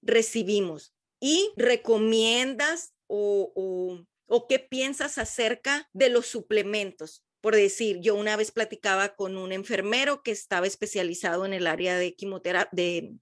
[0.00, 0.94] recibimos?
[1.18, 7.24] ¿Y recomiendas o, o, qué piensas acerca de los suplementos?
[7.40, 11.96] Por decir, yo una vez platicaba con un enfermero que estaba especializado en el área
[11.96, 13.14] de quimioterapia, de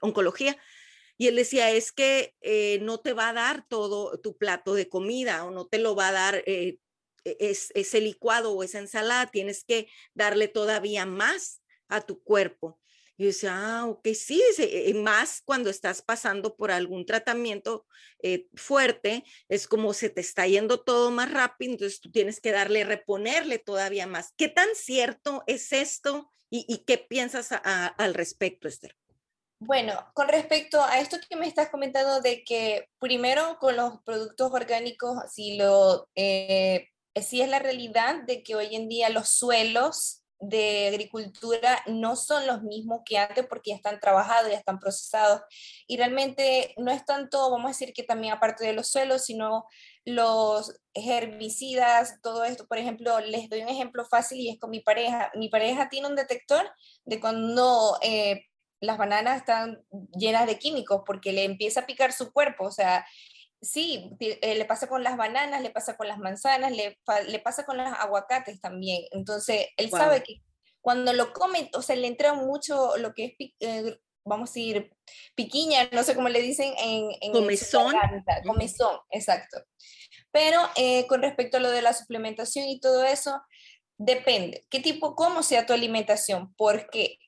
[0.00, 0.56] oncología,
[1.16, 4.88] y él decía, es que eh, no te va a dar todo tu plato de
[4.88, 6.78] comida o no te lo va a dar eh,
[7.24, 12.80] e-, es, ese licuado o esa ensalada, tienes que darle todavía más a tu cuerpo.
[13.20, 17.84] Y decía, ah, ok, sí, eh, más cuando estás pasando por algún tratamiento
[18.22, 22.50] eh, fuerte, es como se te está yendo todo más rápido, entonces tú tienes que
[22.50, 24.32] darle, reponerle todavía más.
[24.38, 28.96] ¿Qué tan cierto es esto y, qué piensas al respecto, Esther?
[29.58, 34.50] Bueno, con respecto a esto que me estás comentando de que primero con los productos
[34.50, 40.88] orgánicos, si lo, eh, es la realidad de que hoy en día los suelos de
[40.88, 45.42] agricultura no son los mismos que antes porque ya están trabajados, ya están procesados.
[45.86, 49.66] Y realmente no es tanto, vamos a decir que también aparte de los suelos, sino
[50.04, 52.66] los herbicidas, todo esto.
[52.66, 55.30] Por ejemplo, les doy un ejemplo fácil y es con mi pareja.
[55.34, 56.70] Mi pareja tiene un detector
[57.04, 58.46] de cuando eh,
[58.80, 59.84] las bananas están
[60.16, 62.64] llenas de químicos porque le empieza a picar su cuerpo.
[62.64, 63.06] O sea,
[63.60, 67.64] sí, eh, le pasa con las bananas, le pasa con las manzanas, le, le pasa
[67.64, 69.02] con los aguacates también.
[69.10, 70.42] Entonces, él sabe que
[70.80, 74.90] cuando lo come, o sea, le entra mucho lo que es, eh, vamos a decir,
[75.34, 77.10] piquiña, no sé cómo le dicen en...
[77.20, 77.94] en comezón.
[78.44, 79.62] comezón, exacto.
[80.32, 83.42] Pero eh, con respecto a lo de la suplementación y todo eso,
[83.98, 84.64] depende.
[84.70, 86.54] ¿Qué tipo, cómo sea tu alimentación?
[86.56, 87.18] Porque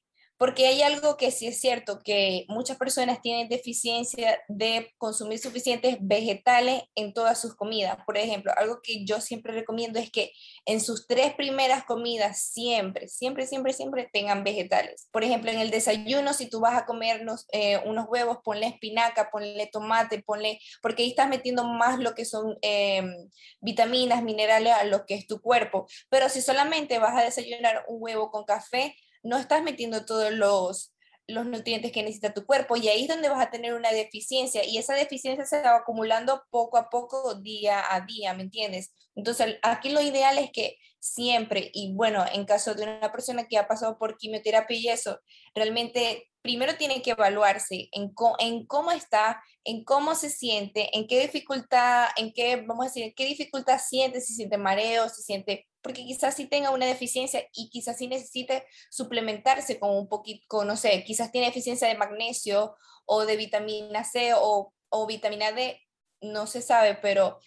[0.43, 5.99] porque hay algo que sí es cierto, que muchas personas tienen deficiencia de consumir suficientes
[6.01, 7.99] vegetales en todas sus comidas.
[8.05, 10.33] Por ejemplo, algo que yo siempre recomiendo es que
[10.67, 15.09] en sus tres primeras comidas siempre, siempre, siempre, siempre tengan vegetales.
[15.13, 19.31] Por ejemplo, en el desayuno, si tú vas a comer eh, unos huevos, ponle espinaca,
[19.31, 23.15] ponle tomate, ponle, porque ahí estás metiendo más lo que son em,
[23.61, 25.87] vitaminas, minerales a lo que es tu cuerpo.
[26.11, 30.93] Pero si solamente vas a desayunar un huevo con café, no estás metiendo todos los,
[31.27, 34.65] los nutrientes que necesita tu cuerpo y ahí es donde vas a tener una deficiencia
[34.65, 38.93] y esa deficiencia se va acumulando poco a poco, día a día, ¿me entiendes?
[39.15, 43.59] Entonces, aquí lo ideal es que siempre, y bueno, en caso de una persona que
[43.59, 45.19] ha pasado por quimioterapia y eso,
[45.53, 51.21] realmente primero tiene que evaluarse en, en cómo está, en cómo se siente, en qué
[51.21, 56.05] dificultad, en qué, vamos a decir, qué dificultad siente, si siente mareo, si siente porque
[56.05, 61.03] quizás sí tenga una deficiencia y quizás sí necesite suplementarse con un poquito, no sé,
[61.03, 65.81] quizás tiene deficiencia de magnesio o de vitamina C o, o vitamina D,
[66.21, 67.41] no se sabe, pero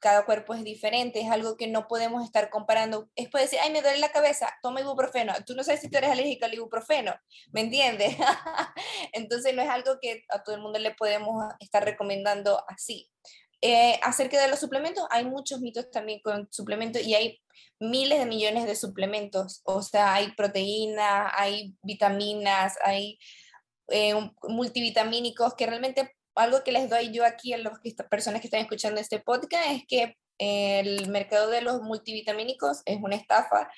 [0.00, 3.08] cada cuerpo es diferente, es algo que no podemos estar comparando.
[3.16, 5.32] Es puede decir, ay, me duele la cabeza, toma ibuprofeno.
[5.46, 7.14] Tú no sabes si tú eres alérgico al ibuprofeno,
[7.52, 8.16] ¿me entiendes?
[9.12, 13.10] Entonces no es algo que a todo el mundo le podemos estar recomendando así.
[13.60, 17.40] Eh, acerca de los suplementos, hay muchos mitos también con suplementos y hay
[17.80, 19.62] miles de millones de suplementos.
[19.64, 23.18] O sea, hay proteína, hay vitaminas, hay
[23.88, 27.78] eh, multivitamínicos que realmente algo que les doy yo aquí a las
[28.10, 33.16] personas que están escuchando este podcast es que el mercado de los multivitamínicos es una
[33.16, 33.68] estafa.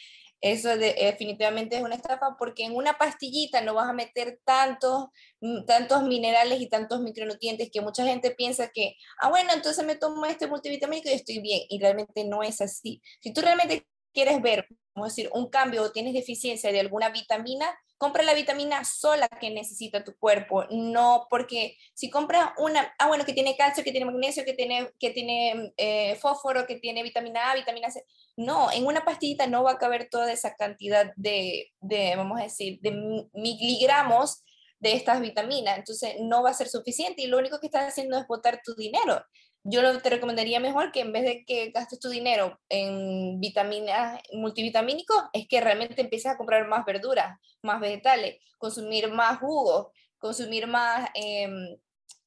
[0.42, 5.08] Eso definitivamente es una estafa porque en una pastillita no vas a meter tantos,
[5.40, 9.96] mm, tantos minerales y tantos micronutrientes que mucha gente piensa que, ah, bueno, entonces me
[9.96, 11.60] tomo este multivitamínico y estoy bien.
[11.68, 13.02] Y realmente no es así.
[13.20, 18.22] Si tú realmente quieres ver, decir, un cambio o tienes deficiencia de alguna vitamina, compra
[18.22, 23.34] la vitamina sola que necesita tu cuerpo, no porque si compras una, ah, bueno, que
[23.34, 27.54] tiene calcio, que tiene magnesio, que tiene, que tiene eh, fósforo, que tiene vitamina A,
[27.54, 28.04] vitamina C,
[28.36, 32.44] no, en una pastillita no va a caber toda esa cantidad de, de vamos a
[32.44, 34.44] decir, de miligramos
[34.78, 38.18] de estas vitaminas, entonces no va a ser suficiente y lo único que estás haciendo
[38.18, 39.22] es botar tu dinero
[39.62, 45.22] yo te recomendaría mejor que en vez de que gastes tu dinero en vitaminas multivitamínicos,
[45.32, 51.10] es que realmente empieces a comprar más verduras, más vegetales, consumir más jugos, consumir más,
[51.14, 51.78] em,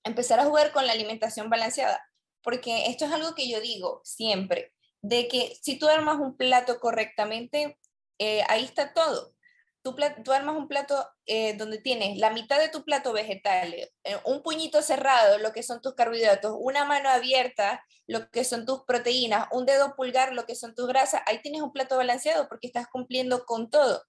[0.03, 1.99] empezar a jugar con la alimentación balanceada.
[2.43, 6.79] Porque esto es algo que yo digo siempre, de que si tú armas un plato
[6.79, 7.77] correctamente,
[8.19, 9.32] eh, ahí está todo
[9.83, 13.89] tú, tú armas un plato eh, donde tienes la mitad de tu plato vegetal, eh,
[14.25, 18.83] un puñito cerrado, lo que son tus carbohidratos, una mano abierta, lo que son tus
[18.85, 22.67] proteínas, un dedo pulgar, lo que son tus grasas, ahí tienes un plato balanceado porque
[22.67, 24.03] estás cumpliendo con todo.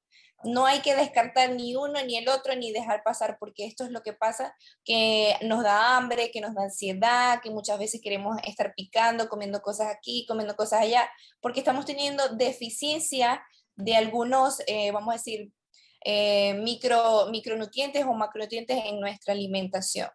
[0.45, 3.91] No hay que descartar ni uno ni el otro ni dejar pasar porque esto es
[3.91, 8.37] lo que pasa, que nos da hambre, que nos da ansiedad, que muchas veces queremos
[8.45, 11.11] estar picando, comiendo cosas aquí, comiendo cosas allá,
[11.41, 13.43] porque estamos teniendo deficiencia
[13.77, 15.53] de algunos, eh, vamos a decir,
[16.05, 20.09] eh, micro, micronutrientes o macronutrientes en nuestra alimentación.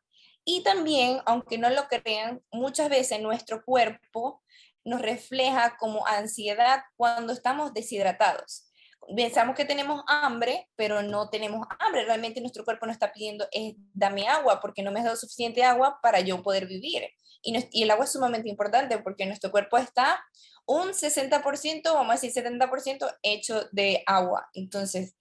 [0.45, 4.41] Y también, aunque no lo crean, muchas veces nuestro cuerpo
[4.83, 8.71] nos refleja como ansiedad cuando estamos deshidratados.
[9.15, 12.05] Pensamos que tenemos hambre, pero no tenemos hambre.
[12.05, 15.63] Realmente nuestro cuerpo nos está pidiendo, es, dame agua, porque no me has dado suficiente
[15.63, 17.07] agua para yo poder vivir.
[17.41, 20.23] Y, y el agua es sumamente importante porque nuestro cuerpo está
[20.65, 24.47] un 60%, vamos a decir 70% hecho de agua.
[24.53, 25.15] Entonces,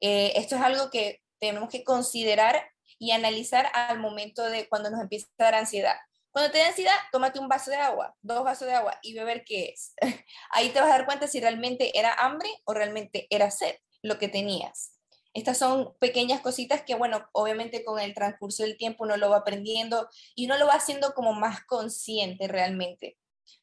[0.00, 5.00] eh, esto es algo que tenemos que considerar y analizar al momento de cuando nos
[5.00, 5.96] empieza a dar ansiedad.
[6.30, 9.44] Cuando te da ansiedad, tómate un vaso de agua, dos vasos de agua y beber
[9.44, 9.94] qué es.
[10.50, 14.18] Ahí te vas a dar cuenta si realmente era hambre o realmente era sed lo
[14.18, 14.92] que tenías.
[15.32, 19.38] Estas son pequeñas cositas que, bueno, obviamente con el transcurso del tiempo uno lo va
[19.38, 23.18] aprendiendo y uno lo va haciendo como más consciente realmente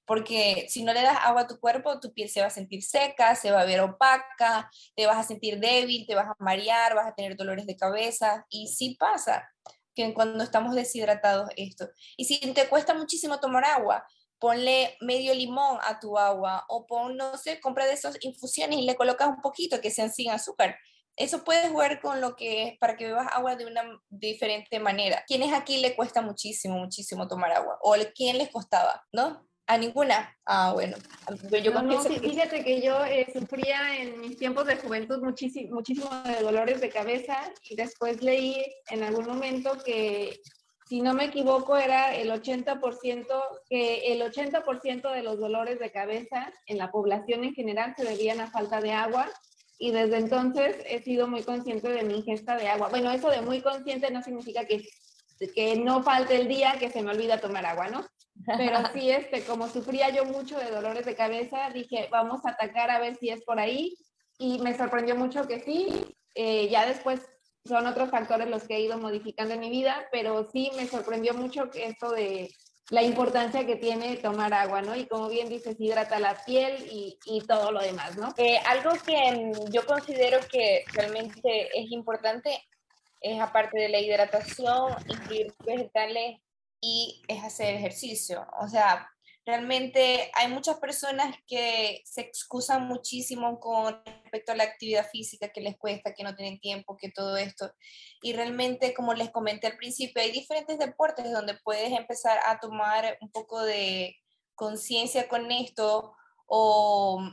[0.05, 2.83] porque si no le das agua a tu cuerpo, tu piel se va a sentir
[2.83, 6.95] seca, se va a ver opaca, te vas a sentir débil, te vas a marear,
[6.95, 9.49] vas a tener dolores de cabeza y sí pasa
[9.95, 11.87] que cuando estamos deshidratados esto.
[12.17, 14.05] Y si te cuesta muchísimo tomar agua,
[14.39, 18.85] ponle medio limón a tu agua o pon, no sé, compra de esas infusiones y
[18.85, 20.77] le colocas un poquito que sean sin azúcar.
[21.15, 25.23] Eso puedes jugar con lo que es para que bebas agua de una diferente manera.
[25.27, 27.77] ¿Quiénes aquí le cuesta muchísimo, muchísimo tomar agua?
[27.83, 29.47] ¿O quién les costaba, no?
[29.65, 30.35] ¿A ninguna?
[30.45, 30.97] Ah, bueno.
[31.63, 36.41] Yo no, fíjate que yo eh, sufría en mis tiempos de juventud muchísimo, muchísimo de
[36.41, 37.37] dolores de cabeza
[37.69, 40.41] y después leí en algún momento que,
[40.85, 43.25] si no me equivoco, era el 80%,
[43.69, 48.41] que el 80% de los dolores de cabeza en la población en general se debían
[48.41, 49.29] a falta de agua
[49.79, 52.89] y desde entonces he sido muy consciente de mi ingesta de agua.
[52.89, 54.85] Bueno, eso de muy consciente no significa que,
[55.55, 58.05] que no falte el día que se me olvida tomar agua, ¿no?
[58.45, 62.89] Pero sí, este, como sufría yo mucho de dolores de cabeza, dije, vamos a atacar
[62.89, 63.95] a ver si es por ahí.
[64.37, 66.15] Y me sorprendió mucho que sí.
[66.35, 67.21] Eh, ya después
[67.65, 71.33] son otros factores los que he ido modificando en mi vida, pero sí me sorprendió
[71.33, 72.49] mucho esto de
[72.89, 74.95] la importancia que tiene tomar agua, ¿no?
[74.95, 78.33] Y como bien dices, hidrata la piel y, y todo lo demás, ¿no?
[78.37, 82.61] Eh, algo que yo considero que realmente es importante
[83.21, 86.41] es aparte de la hidratación, incluir vegetales
[86.83, 88.45] y es hacer ejercicio.
[88.59, 89.09] O sea,
[89.45, 95.61] realmente hay muchas personas que se excusan muchísimo con respecto a la actividad física, que
[95.61, 97.71] les cuesta, que no tienen tiempo, que todo esto.
[98.21, 103.17] Y realmente, como les comenté al principio, hay diferentes deportes donde puedes empezar a tomar
[103.21, 104.17] un poco de
[104.53, 106.13] conciencia con esto
[106.47, 107.23] o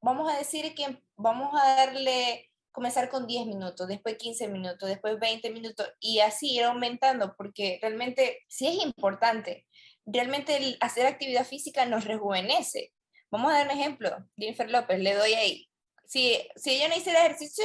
[0.00, 5.18] vamos a decir que vamos a darle comenzar con 10 minutos, después 15 minutos, después
[5.18, 9.66] 20 minutos y así ir aumentando, porque realmente sí es importante.
[10.04, 12.92] Realmente el hacer actividad física nos rejuvenece.
[13.30, 14.14] Vamos a dar un ejemplo.
[14.36, 15.70] Jennifer López, le doy ahí.
[16.04, 17.64] Si, si ella no hiciera ejercicio,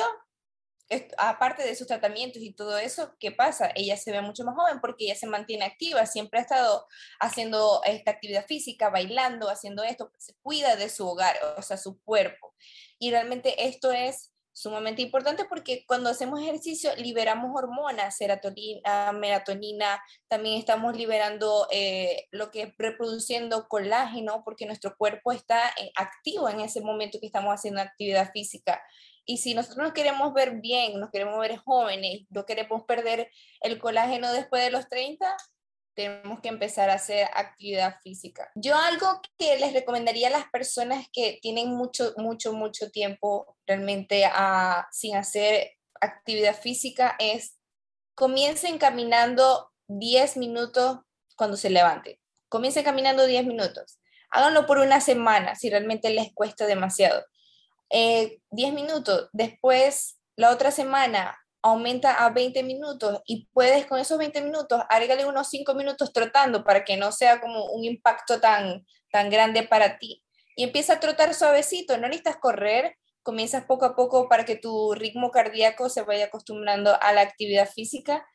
[1.18, 3.70] aparte de sus tratamientos y todo eso, ¿qué pasa?
[3.76, 6.88] Ella se ve mucho más joven porque ella se mantiene activa, siempre ha estado
[7.20, 12.02] haciendo esta actividad física, bailando, haciendo esto, se cuida de su hogar, o sea, su
[12.02, 12.56] cuerpo.
[12.98, 20.60] Y realmente esto es sumamente importante porque cuando hacemos ejercicio liberamos hormonas, serotonina, melatonina, también
[20.60, 26.60] estamos liberando eh, lo que es reproduciendo colágeno porque nuestro cuerpo está eh, activo en
[26.60, 28.82] ese momento que estamos haciendo actividad física.
[29.26, 33.30] Y si nosotros nos queremos ver bien, nos queremos ver jóvenes, no queremos perder
[33.62, 35.36] el colágeno después de los 30,
[35.96, 38.50] tenemos que empezar a hacer actividad física.
[38.56, 44.26] Yo algo que les recomendaría a las personas que tienen mucho, mucho, mucho tiempo realmente
[44.26, 47.58] a, sin hacer actividad física es
[48.16, 51.00] comiencen caminando 10 minutos
[51.36, 52.20] cuando se levante.
[52.50, 54.00] Comiencen caminando 10 minutos.
[54.30, 57.24] Háganlo por una semana si realmente les cuesta demasiado.
[57.90, 59.30] 10 eh, minutos.
[59.34, 65.26] Después, la otra semana, aumenta a 20 minutos y puedes con esos 20 minutos agregarle
[65.26, 69.98] unos 5 minutos trotando para que no sea como un impacto tan, tan grande para
[69.98, 70.24] ti.
[70.56, 74.94] Y empieza a trotar suavecito, no necesitas correr, comienzas poco a poco para que tu
[74.94, 78.26] ritmo cardíaco se vaya acostumbrando a la actividad física.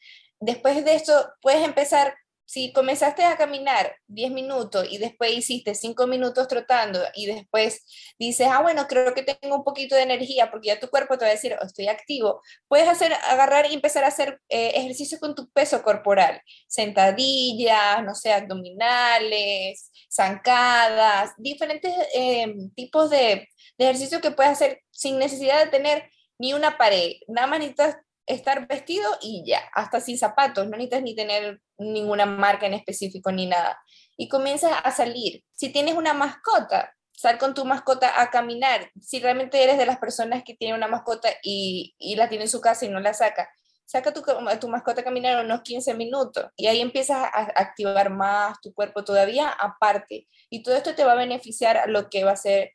[0.40, 1.12] Después de esto,
[1.42, 2.14] puedes empezar
[2.46, 7.84] si comenzaste a caminar 10 minutos y después hiciste 5 minutos trotando y después
[8.18, 11.24] dices, ah, bueno, creo que tengo un poquito de energía porque ya tu cuerpo te
[11.24, 15.20] va a decir, oh, estoy activo, puedes hacer, agarrar y empezar a hacer eh, ejercicios
[15.20, 24.22] con tu peso corporal, sentadillas, no sé, abdominales, zancadas, diferentes em, tipos de, de ejercicios
[24.22, 27.96] que puedes hacer sin necesidad de tener ni una pared, nada más necesitas
[28.26, 33.30] estar vestido y ya, hasta sin zapatos, no necesitas ni tener ninguna marca en específico
[33.32, 33.80] ni nada.
[34.16, 35.44] Y comienzas a salir.
[35.52, 38.90] Si tienes una mascota, sal con tu mascota a caminar.
[39.00, 42.50] Si realmente eres de las personas que tienen una mascota y, y la tiene en
[42.50, 43.48] su casa y no la saca,
[43.86, 44.22] saca tu,
[44.60, 49.04] tu mascota a caminar unos 15 minutos y ahí empiezas a activar más tu cuerpo
[49.04, 50.28] todavía aparte.
[50.50, 52.72] Y todo esto te va a beneficiar a lo que va a ser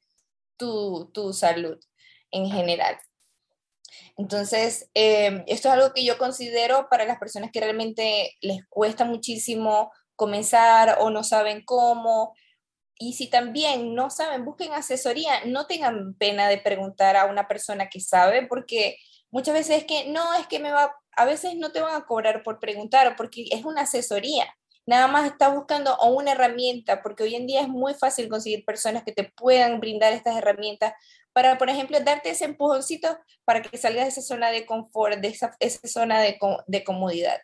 [0.58, 1.78] tu, tu salud
[2.32, 2.97] en general.
[4.18, 9.06] Entonces, em, esto es algo que yo considero para las personas que realmente les cuesta
[9.06, 12.36] muchísimo comenzar o no saben cómo.
[12.98, 17.89] Y si también no saben, busquen asesoría, no tengan pena de preguntar a una persona
[17.89, 18.98] que sabe, porque
[19.32, 22.06] muchas veces es que no, es que me va, a veces no te van a
[22.06, 24.46] cobrar por preguntar, porque es una asesoría.
[24.86, 29.04] Nada más estás buscando una herramienta, porque hoy en día es muy fácil conseguir personas
[29.04, 30.94] que te puedan brindar estas herramientas
[31.34, 35.29] para, por ejemplo, darte ese empujoncito para que salgas de esa zona de confort, de
[35.29, 37.41] esa, esa zona de, de, comodidad.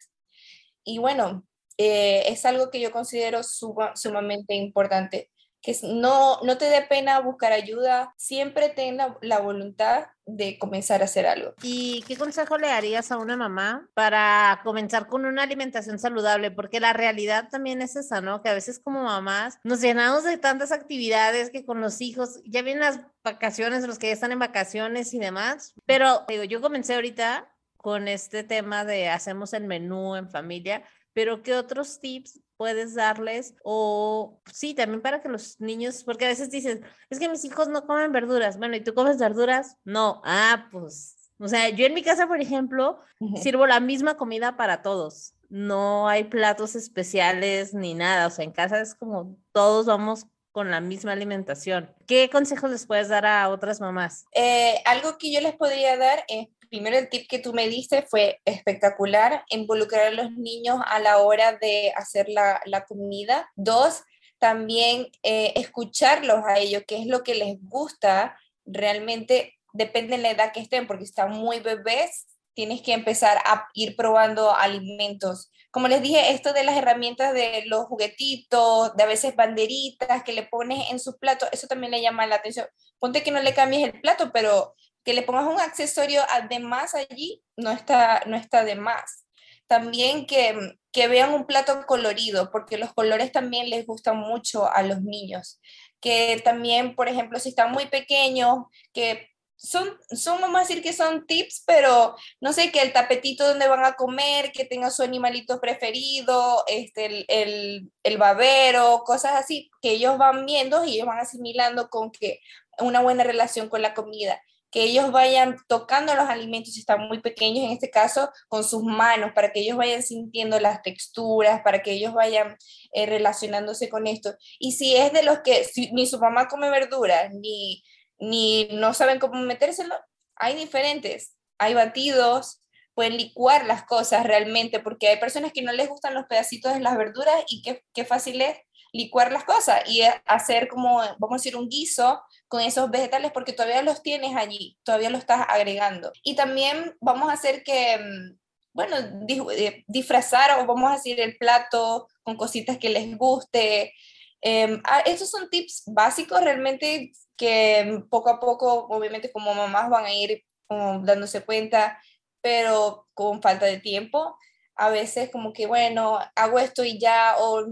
[0.83, 1.45] Y bueno,
[1.77, 5.29] eh, es algo que yo considero sumamente importante
[5.61, 11.05] que no, no te dé pena buscar ayuda, siempre ten la, voluntad de comenzar a
[11.05, 11.53] hacer algo.
[11.61, 16.51] ¿Y qué consejo le darías a una mamá para comenzar con una alimentación saludable?
[16.51, 18.41] Porque la realidad también es esa, ¿no?
[18.41, 22.61] Que a veces como mamás nos llenamos de tantas actividades que con los hijos, ya
[22.61, 26.95] vienen las vacaciones, los que ya están en vacaciones y demás, pero digo, yo comencé
[26.95, 30.83] ahorita con este tema de hacemos el menú en familia,
[31.13, 33.55] pero ¿qué otros tips puedes darles?
[33.63, 37.67] O sí, también para que los niños, porque a veces dicen, es que mis hijos
[37.67, 38.57] no comen verduras.
[38.57, 39.77] Bueno, ¿y tú comes verduras?
[39.85, 40.21] No.
[40.25, 42.99] Ah, pues, o sea, yo en mi casa, por ejemplo,
[43.41, 45.33] sirvo la misma comida para todos.
[45.49, 48.27] No hay platos especiales ni nada.
[48.27, 51.93] O sea, en casa es como todos vamos con la misma alimentación.
[52.07, 54.25] ¿Qué consejos les puedes dar a otras mamás?
[54.33, 58.03] Eh, algo que yo les podría dar es primero el tip que tú me diste
[58.03, 63.49] fue espectacular, involucrar a los niños a la hora de hacer la, comida.
[63.55, 64.03] Dos,
[64.39, 70.31] también eh, escucharlos a ellos, qué es lo que les gusta, realmente depende de la
[70.31, 75.51] edad que estén, porque están muy bebés, tienes que empezar a ir probando alimentos.
[75.69, 80.33] Como les dije, esto de las herramientas de los juguetitos, de a veces banderitas que
[80.33, 82.65] le pones en sus platos, eso también le llama la atención.
[82.99, 84.73] Ponte que no le cambies el plato, pero
[85.07, 89.25] que le pongas un accesorio además allí no está, no está de más.
[89.65, 94.83] También que, que vean un plato colorido, porque los colores también les gustan mucho a
[94.83, 95.61] los niños.
[96.01, 100.91] Que también, por ejemplo, si están muy pequeños, que son, son, vamos a decir que
[100.91, 105.03] son tips, pero no sé, que el tapetito donde van a comer, que tenga su
[105.03, 111.07] animalito preferido, este, el, el, el, babero, cosas así, que ellos van viendo y ellos
[111.07, 112.41] van asimilando con que
[112.79, 114.41] una buena relación con la comida
[114.77, 118.83] que ellos vayan tocando los alimentos si están muy pequeños, en este caso, con sus
[118.83, 122.55] manos, para que ellos vayan sintiendo las texturas, para que ellos vayan
[122.93, 124.35] eh, relacionándose con esto.
[124.59, 127.83] Y si es de los que ni su mamá come verduras, ni,
[128.19, 129.95] ni no saben cómo metérselo,
[130.35, 131.35] hay diferentes.
[131.57, 132.61] Hay batidos,
[132.93, 136.81] pueden licuar las cosas realmente, porque hay personas que no les gustan los pedacitos de
[136.81, 138.55] las verduras y qué, qué fácil es
[138.93, 143.53] licuar las cosas y hacer como, vamos a decir, un guiso con esos vegetales porque
[143.53, 146.11] todavía los tienes allí, todavía lo estás agregando.
[146.23, 148.37] Y también vamos a hacer que, mm,
[148.73, 148.95] bueno,
[149.27, 153.93] eh, disfrazar o vamos a decir el plato con cositas que les guste.
[154.41, 160.13] Eh, esos son tips básicos realmente que poco a poco, obviamente como mamás van a
[160.13, 162.01] ir dándose cuenta,
[162.41, 164.37] pero con falta de tiempo.
[164.75, 167.65] A veces como que, bueno, hago esto y ya, o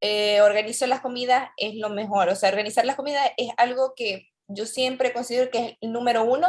[0.00, 2.28] eh, organizo las comidas es lo mejor.
[2.28, 6.24] O sea, organizar las comidas es algo que yo siempre considero que es el número
[6.24, 6.48] uno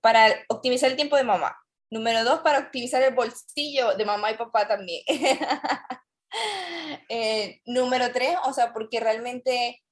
[0.00, 1.56] para optimizar el tiempo de mamá.
[1.90, 5.02] Número dos, para optimizar el bolsillo de mamá y papá también.
[7.08, 9.82] Eh, número tres, o sea, porque realmente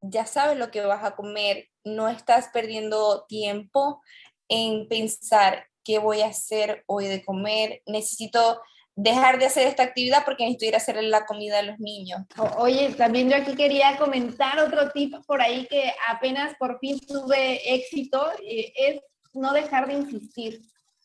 [0.00, 4.00] ya sabes lo que vas a comer, no estás perdiendo tiempo
[4.48, 8.60] en pensar qué voy a hacer hoy de comer, necesito
[9.00, 12.22] dejar de hacer esta actividad porque necesito ir a hacer la comida a los niños.
[12.56, 17.74] Oye, también yo aquí quería comentar otro tip por ahí que apenas por fin tuve
[17.74, 19.00] éxito, eh, es
[19.34, 20.62] no dejar de insistir.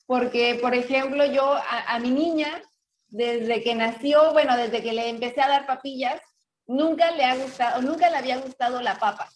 [0.07, 2.63] Porque, por ejemplo, yo a, mi niña,
[3.09, 6.19] desde que nació, bueno, desde que le empecé a dar papillas,
[6.65, 9.29] nunca le ha gustado, nunca le había gustado la papa.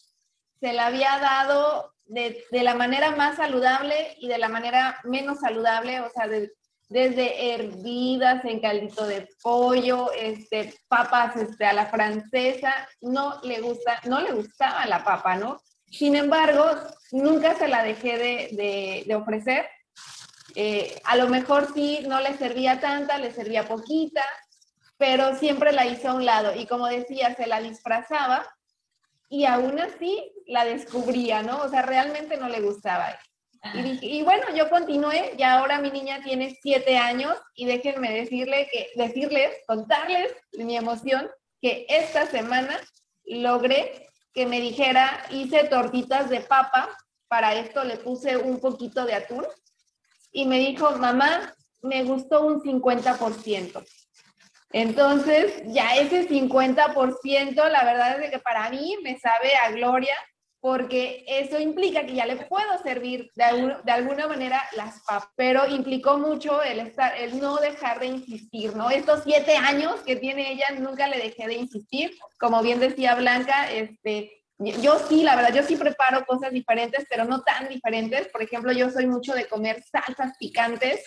[0.60, 5.41] Se la había dado de, de, la manera más saludable y de la manera menos
[5.41, 6.51] saludable, o sea, de,
[6.90, 14.00] desde hervidas en caldito de pollo, este, papas este, a la francesa, no le gusta,
[14.06, 15.60] no le gustaba la papa, ¿no?
[15.90, 16.66] Sin embargo,
[17.12, 19.68] nunca se la dejé de, de, ofrecer.
[20.56, 24.24] Eh, a lo mejor sí, no le servía tanta, le servía poquita,
[24.98, 26.56] pero siempre la hice a un lado.
[26.56, 28.46] Y como decía, se la disfrazaba
[29.30, 31.62] y aún así la descubría, ¿no?
[31.62, 33.18] O sea, realmente no le gustaba.
[33.74, 38.89] Y, bueno, yo continué y ahora mi niña tiene siete años y déjenme decirle que,
[38.95, 41.30] decirles, contarles mi emoción,
[41.61, 42.80] que esta semana
[43.26, 46.89] logré que me dijera, hice tortitas de papa,
[47.28, 49.45] para esto le puse un poquito de atún
[50.32, 53.84] y me dijo, mamá, me gustó un 50%.
[54.74, 60.15] Entonces, ya ese 50%, la verdad es que para mí me sabe a gloria
[60.60, 65.68] porque eso implica que ya le puedo servir de, de, alguna manera las papas, pero
[65.68, 68.89] implicó mucho el, estar, el no dejar de insistir, ¿no?
[68.89, 73.72] Estos siete años que tiene ella, nunca le dejé de insistir, como bien decía Blanca,
[73.72, 78.41] este, yo sí, la verdad, yo sí preparo cosas diferentes, pero no tan diferentes, por
[78.41, 81.03] ejemplo, yo soy mucho de comer salsas picantes,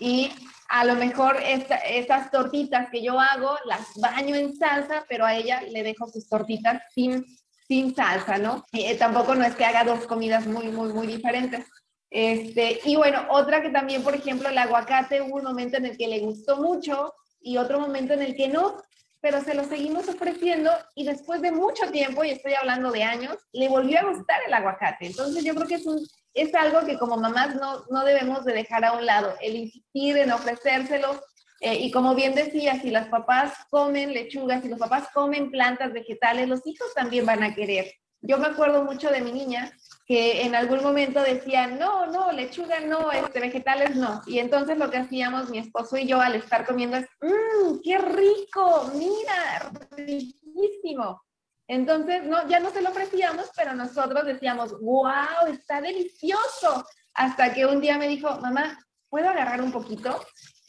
[0.00, 0.32] y
[0.70, 5.34] a lo mejor esta, estas tortitas que yo hago las baño en salsa, pero a
[5.34, 7.24] ella le dejo sus tortitas sin
[7.70, 8.64] sin salsa, ¿no?
[8.72, 11.66] Eh, tampoco no es que haga dos comidas muy, muy, muy diferentes.
[12.10, 15.96] Este, y bueno, otra que también, por ejemplo, el aguacate hubo un momento en el
[15.96, 18.82] que le gustó mucho y otro momento en el que no,
[19.20, 23.36] pero se lo seguimos ofreciendo y después de mucho tiempo, y estoy hablando de años,
[23.52, 25.06] le volvió a gustar el aguacate.
[25.06, 26.04] Entonces yo creo que es, un,
[26.34, 30.16] es algo que como mamás no, no debemos de dejar a un lado, el insistir
[30.16, 31.20] en ofrecérselo
[31.60, 35.92] eh, y como bien decía, si las papás comen lechugas, si los papás comen plantas
[35.92, 37.92] vegetales, los hijos también van a querer.
[38.22, 39.70] Yo me acuerdo mucho de mi niña
[40.06, 44.22] que en algún momento decía, no, no, lechuga no, este, vegetales no.
[44.26, 47.98] Y entonces lo que hacíamos mi esposo y yo al estar comiendo es, mmm, qué
[47.98, 51.22] rico, mira, riquísimo.
[51.68, 56.84] Entonces, no, ya no se lo ofrecíamos, pero nosotros decíamos, wow, está delicioso.
[57.14, 58.76] Hasta que un día me dijo, mamá,
[59.08, 60.20] ¿puedo agarrar un poquito?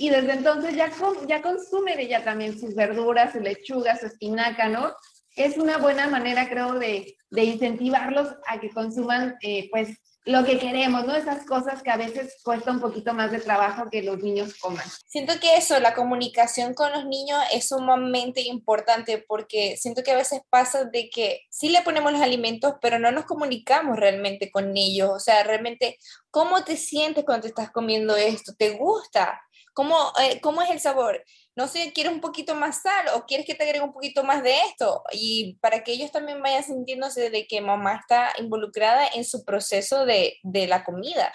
[0.01, 0.91] Y desde entonces ya,
[1.27, 4.91] ya consumen ella también sus verduras, su lechuga, su espinaca, ¿no?
[5.35, 9.89] Es una buena manera, creo, de, de incentivarlos a que consuman, eh, pues,
[10.25, 11.15] lo que queremos, ¿no?
[11.15, 14.83] Esas cosas que a veces cuesta un poquito más de trabajo que los niños coman.
[15.05, 20.17] Siento que eso, la comunicación con los niños es sumamente importante porque siento que a
[20.17, 24.75] veces pasa de que sí le ponemos los alimentos, pero no nos comunicamos realmente con
[24.75, 25.11] ellos.
[25.11, 25.99] O sea, realmente,
[26.31, 28.53] ¿cómo te sientes cuando te estás comiendo esto?
[28.57, 29.39] ¿Te gusta?
[29.73, 31.23] ¿Cómo, eh, ¿Cómo es el sabor?
[31.55, 34.43] No sé, ¿quieres un poquito más sal o quieres que te agregue un poquito más
[34.43, 35.03] de esto?
[35.11, 40.05] Y para que ellos también vayan sintiéndose de que mamá está involucrada en su proceso
[40.05, 41.33] de, de la comida.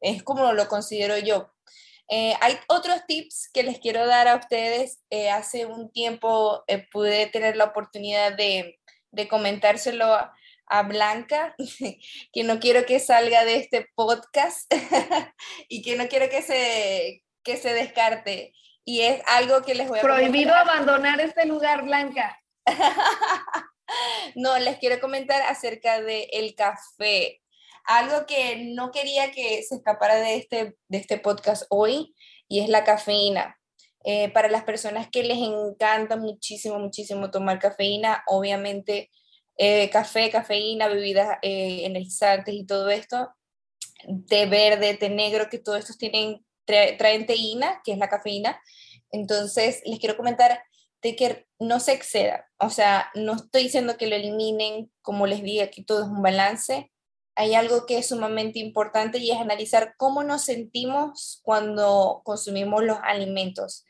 [0.00, 1.50] Es como lo considero yo.
[2.08, 5.00] Eh, hay otros tips que les quiero dar a ustedes.
[5.10, 8.78] Eh, hace un tiempo pude tener la oportunidad de,
[9.10, 10.34] de comentárselo a,
[10.66, 11.54] a Blanca,
[12.32, 14.72] que no quiero que salga de este podcast
[15.68, 18.52] y que no quiero que se, que se descarte.
[18.84, 20.02] Y es algo que les voy a...
[20.02, 22.38] Prohibido abandonar este lugar, Blanca.
[24.34, 27.40] no, les quiero comentar acerca del el café.
[27.84, 32.14] Algo que no quería que se escapara de este, de este podcast hoy
[32.48, 33.58] y es la cafeína.
[34.06, 39.10] Eh, para las personas que les encanta muchísimo, muchísimo tomar cafeína, obviamente
[39.56, 43.30] eh, café, cafeína, bebidas eh, energizantes y todo esto,
[44.28, 48.60] té verde, té negro, que todos estos tienen, traen teína, que es la cafeína.
[49.10, 50.62] Entonces, les quiero comentar
[51.02, 52.46] de que no se exceda.
[52.58, 56.22] O sea, no estoy diciendo que lo eliminen, como les dije, aquí todo es un
[56.22, 56.90] balance.
[57.36, 62.98] Hay algo que es sumamente importante y es analizar cómo nos sentimos cuando consumimos los
[63.02, 63.84] alimentos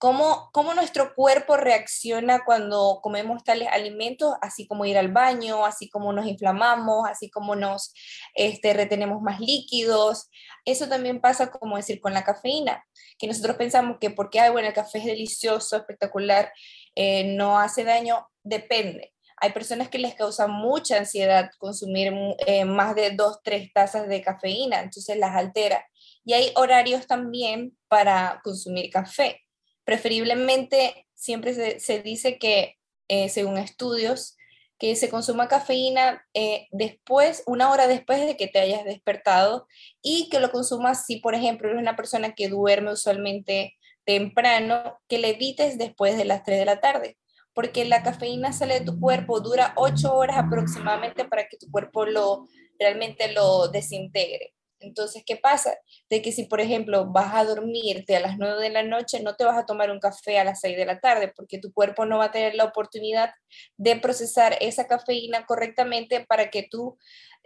[0.00, 5.90] cómo, cómo nuestro cuerpo reacciona cuando comemos tales alimentos, así como ir al baño, así
[5.90, 7.92] como nos inflamamos, así como nos
[8.34, 10.30] este, retenemos más líquidos.
[10.64, 12.82] Eso también pasa, como decir, con la cafeína,
[13.18, 16.50] que nosotros pensamos que porque, bueno, el café es delicioso, espectacular,
[16.94, 19.12] eh, no hace daño, depende.
[19.36, 22.14] Hay personas que les causa mucha ansiedad consumir
[22.46, 25.86] eh, más de dos, tres tazas de cafeína, entonces las altera.
[26.24, 29.42] Y hay horarios también para consumir café
[29.90, 32.76] preferiblemente siempre se, dice que,
[33.08, 34.36] eh, según estudios,
[34.78, 39.66] que se consuma cafeína eh, después, una hora después de que te hayas despertado
[40.00, 43.74] y que lo consumas si, por ejemplo, eres una persona que duerme usualmente
[44.04, 47.18] temprano, que le evites después de las 3 de la tarde,
[47.52, 52.06] porque la cafeína sale de tu cuerpo, dura 8 horas aproximadamente para que tu cuerpo
[52.06, 52.46] lo
[52.78, 54.54] realmente lo desintegre.
[54.80, 55.76] Entonces, ¿qué pasa?
[56.08, 59.36] De que si, por ejemplo, vas a dormirte a las 9 de la noche, no
[59.36, 62.06] te vas a tomar un café a las 6 de la tarde, porque tu cuerpo
[62.06, 63.32] no va a tener la oportunidad
[63.76, 66.98] de procesar esa cafeína correctamente para que tú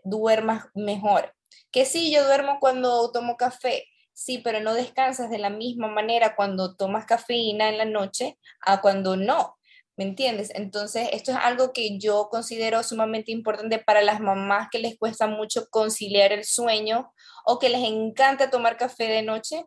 [0.05, 1.35] duermas mejor.
[1.70, 6.37] Que sí, yo duermo cuando tomo café, sí, pero no descansas de la misma manera
[6.37, 9.57] cuando tomas cafeína en la noche a cuando no.
[9.97, 10.51] ¿Me entiendes?
[10.55, 15.28] Entonces, esto es algo que yo considero sumamente importante para las mamás que les cuesta
[15.28, 17.12] mucho conciliar el sueño
[17.45, 19.64] o que les encanta tomar café de noche.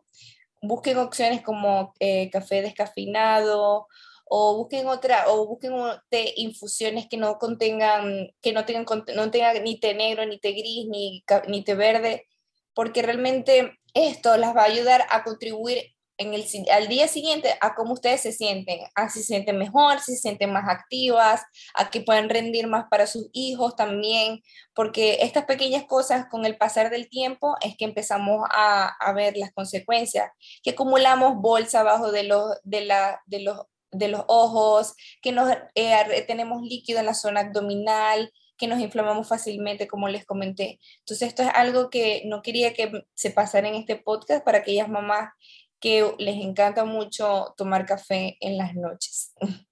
[0.60, 3.86] Busquen opciones como eh, café descafeinado
[4.28, 5.72] o busquen otra o busquen
[6.36, 10.86] infusiones que no contengan que no tengan no tengan ni té negro ni té gris
[10.88, 12.26] ni, ni té verde
[12.74, 17.74] porque realmente esto las va a ayudar a contribuir en el, al día siguiente a
[17.74, 21.42] cómo ustedes se sienten, a si se sienten mejor, si se sienten más activas,
[21.74, 24.42] a que puedan rendir más para sus hijos también,
[24.74, 29.36] porque estas pequeñas cosas con el pasar del tiempo es que empezamos a, a ver
[29.36, 30.30] las consecuencias,
[30.62, 33.62] que acumulamos bolsa abajo de los, de la, de los,
[33.92, 39.28] de los ojos, que nos eh, tenemos líquido en la zona abdominal, que nos inflamamos
[39.28, 40.80] fácilmente, como les comenté.
[40.98, 44.88] Entonces, esto es algo que no quería que se pasara en este podcast para aquellas
[44.88, 45.30] mamás
[45.80, 49.34] que les encanta mucho tomar café en las noches.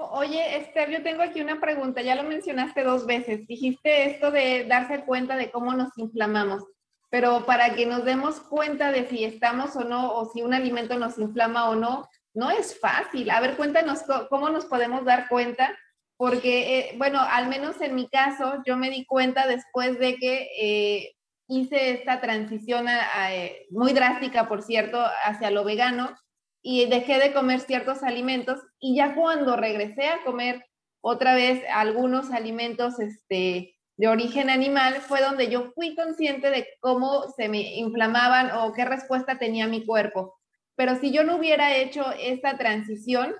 [0.00, 4.64] Oye, Esther, yo tengo aquí una pregunta, ya lo mencionaste dos veces, dijiste esto de
[4.64, 6.62] darse cuenta de cómo nos inflamamos,
[7.10, 10.96] pero para que nos demos cuenta de si estamos o no, o si un alimento
[10.98, 13.28] nos inflama o no, no es fácil.
[13.30, 15.76] A ver, cuéntanos cómo nos podemos dar cuenta,
[16.16, 20.48] porque, eh, bueno, al menos en mi caso, yo me di cuenta después de que
[20.60, 21.16] eh,
[21.48, 26.16] hice esta transición eh, muy drástica, por cierto, hacia lo vegano
[26.62, 30.64] y dejé de comer ciertos alimentos y ya cuando regresé a comer
[31.00, 37.32] otra vez algunos alimentos este, de origen animal fue donde yo fui consciente de cómo
[37.36, 40.38] se me inflamaban o qué respuesta tenía mi cuerpo.
[40.76, 43.34] Pero si yo no hubiera hecho esta transición,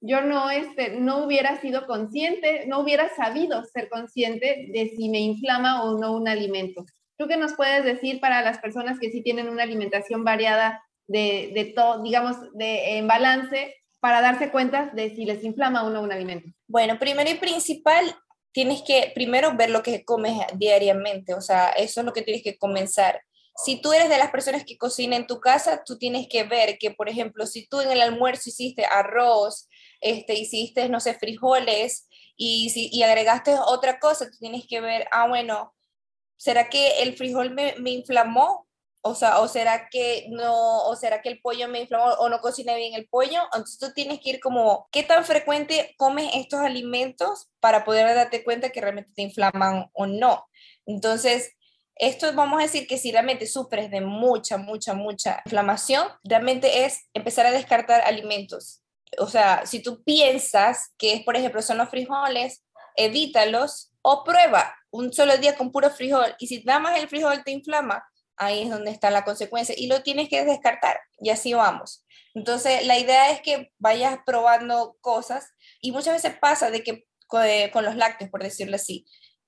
[0.00, 5.20] yo no, este, no hubiera sido consciente, no hubiera sabido ser consciente de si me
[5.20, 6.84] inflama o no un alimento.
[7.24, 11.52] ¿Tú qué nos puedes decir para las personas que sí tienen una alimentación variada de,
[11.54, 16.02] de todo, digamos, de, en balance, para darse cuenta de si les inflama o no
[16.02, 16.50] un alimento?
[16.66, 18.14] Bueno, primero y principal,
[18.52, 22.42] tienes que primero ver lo que comes diariamente, o sea, eso es lo que tienes
[22.42, 23.22] que comenzar.
[23.56, 26.76] Si tú eres de las personas que cocina en tu casa, tú tienes que ver
[26.76, 29.66] que, por ejemplo, si tú en el almuerzo hiciste arroz,
[30.02, 32.06] este, hiciste, no sé, frijoles
[32.36, 35.72] y, si, y agregaste otra cosa, tú tienes que ver, ah, bueno,
[36.36, 38.66] ¿será que el frijol me, me inflamó?
[39.06, 42.40] O sea, o será que no, o será que el pollo me inflamó o no
[42.40, 43.42] cociné bien el pollo.
[43.52, 48.42] Entonces tú tienes que ir como, ¿qué tan frecuente comes estos alimentos para poder darte
[48.42, 50.46] cuenta que realmente te inflaman o no?
[50.86, 51.52] Entonces,
[51.96, 57.06] esto vamos a decir que si realmente sufres de mucha, mucha, mucha inflamación, realmente es
[57.14, 58.82] empezar a descartar alimentos.
[59.18, 62.64] O sea, si tú piensas que, por ejemplo, son los frijoles,
[62.96, 67.42] evítalos o prueba un solo día con puro frijol y si nada más el frijol
[67.42, 68.04] te inflama,
[68.36, 72.06] ahí es donde está la consecuencia y lo tienes que descartar y así vamos.
[72.32, 77.84] Entonces, la idea es que vayas probando cosas y muchas veces pasa de que con
[77.84, 79.04] los lácteos, por decirlo así,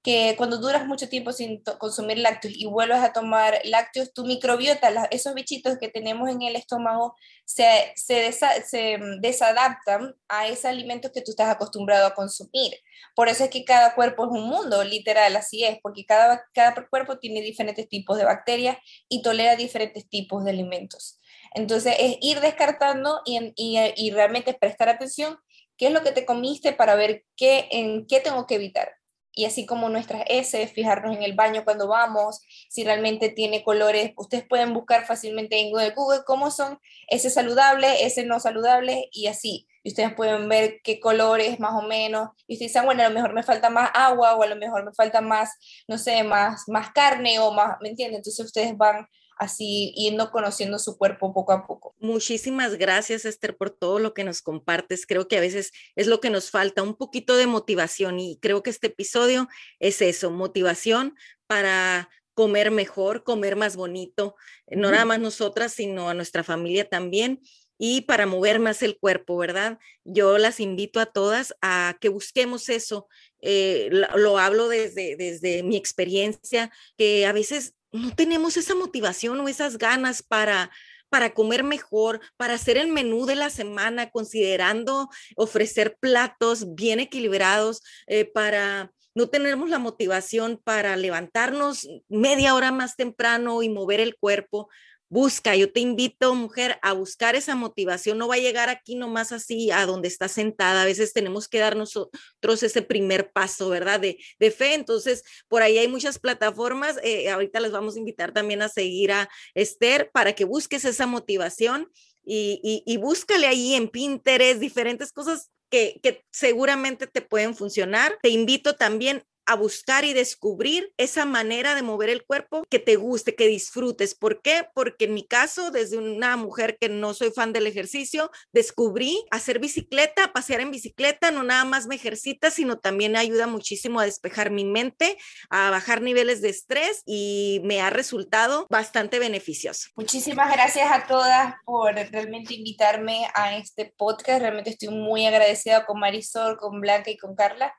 [0.06, 5.08] que cuando duras mucho tiempo sin consumir lácteos y vuelves a tomar lácteos, tu microbiota,
[5.10, 11.22] esos bichitos que tenemos en el estómago, se, se, se desadaptan a ese alimento que
[11.22, 12.72] tú estás acostumbrado a consumir.
[13.16, 16.86] Por eso es que cada cuerpo es un mundo, literal, así es, porque cada, cada
[16.86, 18.78] cuerpo tiene diferentes tipos de bacterias
[19.08, 21.18] y tolera diferentes tipos de alimentos.
[21.52, 25.36] Entonces es ir descartando y, y, y realmente prestar atención
[25.76, 28.92] qué es lo que te comiste para ver qué, en qué tengo que evitar.
[29.38, 34.14] Y así como nuestras S, fijarnos en el baño cuando vamos, si realmente tiene colores,
[34.16, 39.68] ustedes pueden buscar fácilmente en Google cómo son ese saludable, ese no saludable y así.
[39.82, 42.30] Y ustedes pueden ver qué colores más o menos.
[42.46, 44.86] Y ustedes dicen, bueno, a lo mejor me falta más agua o a lo mejor
[44.86, 45.52] me falta más,
[45.86, 48.16] no sé, más, más carne o más, ¿me entienden?
[48.16, 49.06] Entonces ustedes van
[49.36, 51.94] así yendo conociendo su cuerpo poco a poco.
[51.98, 55.06] Muchísimas gracias, Esther, por todo lo que nos compartes.
[55.06, 58.62] Creo que a veces es lo que nos falta, un poquito de motivación y creo
[58.62, 61.14] que este episodio es eso, motivación
[61.46, 64.36] para comer mejor, comer más bonito,
[64.68, 67.40] no nada más nosotras, sino a nuestra familia también
[67.78, 69.78] y para mover más el cuerpo, ¿verdad?
[70.04, 73.08] Yo las invito a todas a que busquemos eso.
[73.40, 79.40] Eh, lo, lo, hablo desde, desde mi experiencia, que a veces no tenemos esa motivación
[79.40, 80.70] o esas ganas para,
[81.08, 87.82] para comer mejor, para hacer el menú de la semana, considerando ofrecer platos bien equilibrados,
[88.06, 94.14] eh, para no tenemos la motivación para levantarnos media hora más temprano y mover el
[94.14, 94.68] cuerpo,
[95.08, 98.18] Busca, yo te invito, mujer, a buscar esa motivación.
[98.18, 100.82] No va a llegar aquí nomás así a donde está sentada.
[100.82, 104.00] A veces tenemos que dar nosotros ese primer paso, ¿verdad?
[104.00, 104.74] De, de fe.
[104.74, 106.98] Entonces, por ahí hay muchas plataformas.
[107.04, 111.06] Eh, ahorita les vamos a invitar también a seguir a Esther para que busques esa
[111.06, 111.88] motivación
[112.24, 118.18] y, y, y búscale ahí en Pinterest diferentes cosas que, que, seguramente te pueden funcionar.
[118.22, 122.96] Te invito también a buscar y descubrir esa manera de mover el cuerpo que te
[122.96, 124.14] guste, que disfrutes.
[124.14, 124.68] ¿Por qué?
[124.74, 129.58] Porque en mi caso, desde una mujer que no soy fan del ejercicio, descubrí hacer
[129.58, 134.50] bicicleta, pasear en bicicleta, no nada más me ejercita, sino también ayuda muchísimo a despejar
[134.50, 135.16] mi mente,
[135.48, 139.90] a bajar niveles de estrés y me ha resultado bastante beneficioso.
[139.96, 144.40] Muchísimas gracias a todas por realmente invitarme a este podcast.
[144.40, 147.72] Realmente estoy muy agradecida con Marisol, con Blanca y con Carla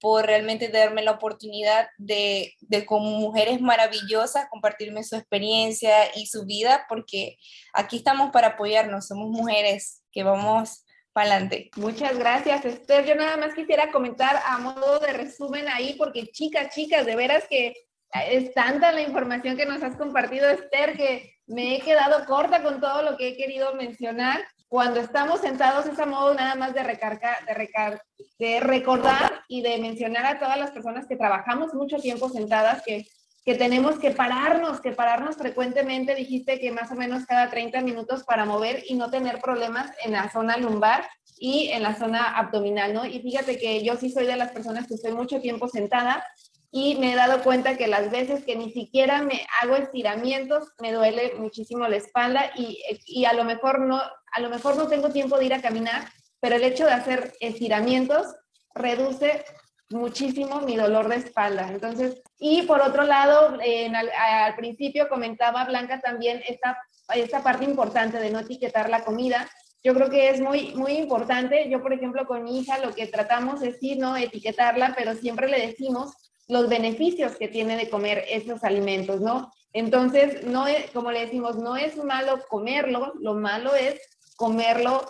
[0.00, 6.44] por realmente darme la oportunidad de, de como mujeres maravillosas compartirme su experiencia y su
[6.44, 7.36] vida, porque
[7.72, 11.70] aquí estamos para apoyarnos, somos mujeres que vamos para adelante.
[11.76, 13.04] Muchas gracias, Esther.
[13.06, 17.44] Yo nada más quisiera comentar a modo de resumen ahí, porque chicas, chicas, de veras
[17.48, 17.74] que
[18.12, 22.80] es tanta la información que nos has compartido, Esther, que me he quedado corta con
[22.80, 26.82] todo lo que he querido mencionar cuando estamos sentados es a modo nada más de,
[26.82, 28.02] recargar, de, recar
[28.38, 33.06] de recordar y de mencionar a todas las personas que trabajamos mucho tiempo sentadas que,
[33.44, 36.14] que tenemos que pararnos, que pararnos frecuentemente.
[36.14, 40.12] Dijiste que más o menos cada 30 minutos para mover y no tener problemas en
[40.12, 41.08] la zona lumbar
[41.38, 43.06] y en la zona abdominal, ¿no?
[43.06, 46.22] Y fíjate que yo sí soy de las personas que estoy mucho tiempo sentada
[46.70, 50.92] y me he dado cuenta que las veces que ni siquiera me hago estiramientos me
[50.92, 54.00] duele muchísimo la espalda y, y, a lo mejor no
[54.32, 56.08] a lo mejor no tengo tiempo de ir a caminar,
[56.40, 58.26] pero el hecho de hacer estiramientos
[58.74, 59.44] reduce
[59.90, 61.68] muchísimo mi dolor de espalda.
[61.70, 66.78] Entonces, y por otro lado, en, al, al, principio comentaba Blanca también esta,
[67.14, 69.48] esta parte importante de no etiquetar la comida.
[69.82, 71.70] Yo creo que es muy, muy importante.
[71.70, 75.48] Yo, por ejemplo, con mi hija lo que tratamos es sí, no etiquetarla, pero siempre
[75.48, 79.52] le decimos los beneficios que tiene de comer esos alimentos, ¿no?
[79.72, 84.00] Entonces, no es, como le decimos, no es malo comerlo, lo malo es
[84.36, 85.08] comerlo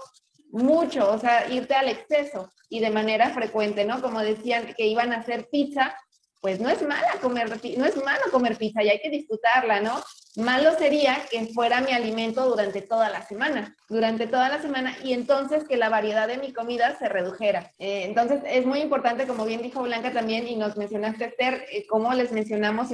[0.51, 4.03] mucho, o sea, irte al exceso y de manera frecuente, ¿no?
[4.03, 5.97] Como decían que iban a hacer pizza,
[6.41, 10.03] pues no es mala comer, no es malo comer pizza y hay que disfrutarla, ¿no?
[10.39, 15.12] Malo sería que fuera mi alimento durante toda la semana, durante toda la semana y
[15.12, 17.72] entonces que la variedad de mi comida se redujera.
[17.80, 21.86] Eh, entonces es muy importante, como bien dijo Blanca también y nos mencionaste, Esther, eh,
[21.89, 22.91] cómo les mencionamos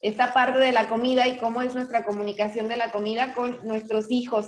[0.00, 4.10] esta parte de la comida y cómo es nuestra comunicación de la comida con nuestros
[4.10, 4.46] hijos.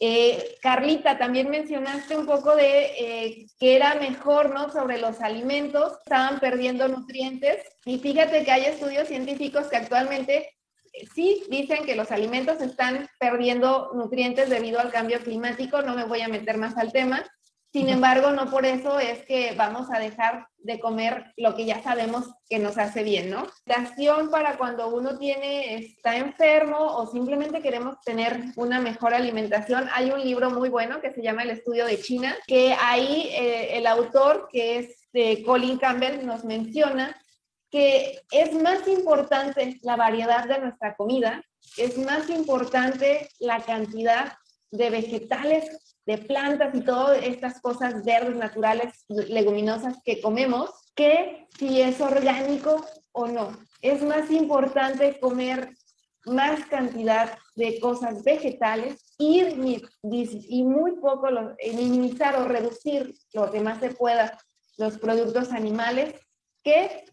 [0.00, 4.72] Eh, Carlita, también mencionaste un poco de eh, que era mejor, ¿no?
[4.72, 7.58] Sobre los alimentos, estaban perdiendo nutrientes.
[7.84, 10.56] Y fíjate que hay estudios científicos que actualmente
[11.14, 15.82] sí dicen que los alimentos están perdiendo nutrientes debido al cambio climático.
[15.82, 17.24] No me voy a meter más al tema,
[17.72, 21.82] sin embargo, no por eso es que vamos a dejar de comer lo que ya
[21.82, 23.46] sabemos que nos hace bien, ¿no?
[23.64, 29.88] Acción para cuando uno tiene, está enfermo o simplemente queremos tener una mejor alimentación.
[29.94, 33.78] Hay un libro muy bueno que se llama El Estudio de China, que ahí eh,
[33.78, 37.16] el autor, que es de Colin Campbell, nos menciona
[37.72, 41.42] que es más importante la variedad de nuestra comida,
[41.78, 44.34] es más importante la cantidad
[44.70, 51.80] de vegetales, de plantas y todas estas cosas verdes, naturales, leguminosas que comemos, que si
[51.80, 53.56] es orgánico o no.
[53.80, 55.74] Es más importante comer
[56.26, 59.42] más cantidad de cosas vegetales y,
[60.62, 61.28] muy poco
[61.74, 64.38] minimizar o reducir lo que más se pueda
[64.76, 66.14] los productos animales
[66.62, 67.04] que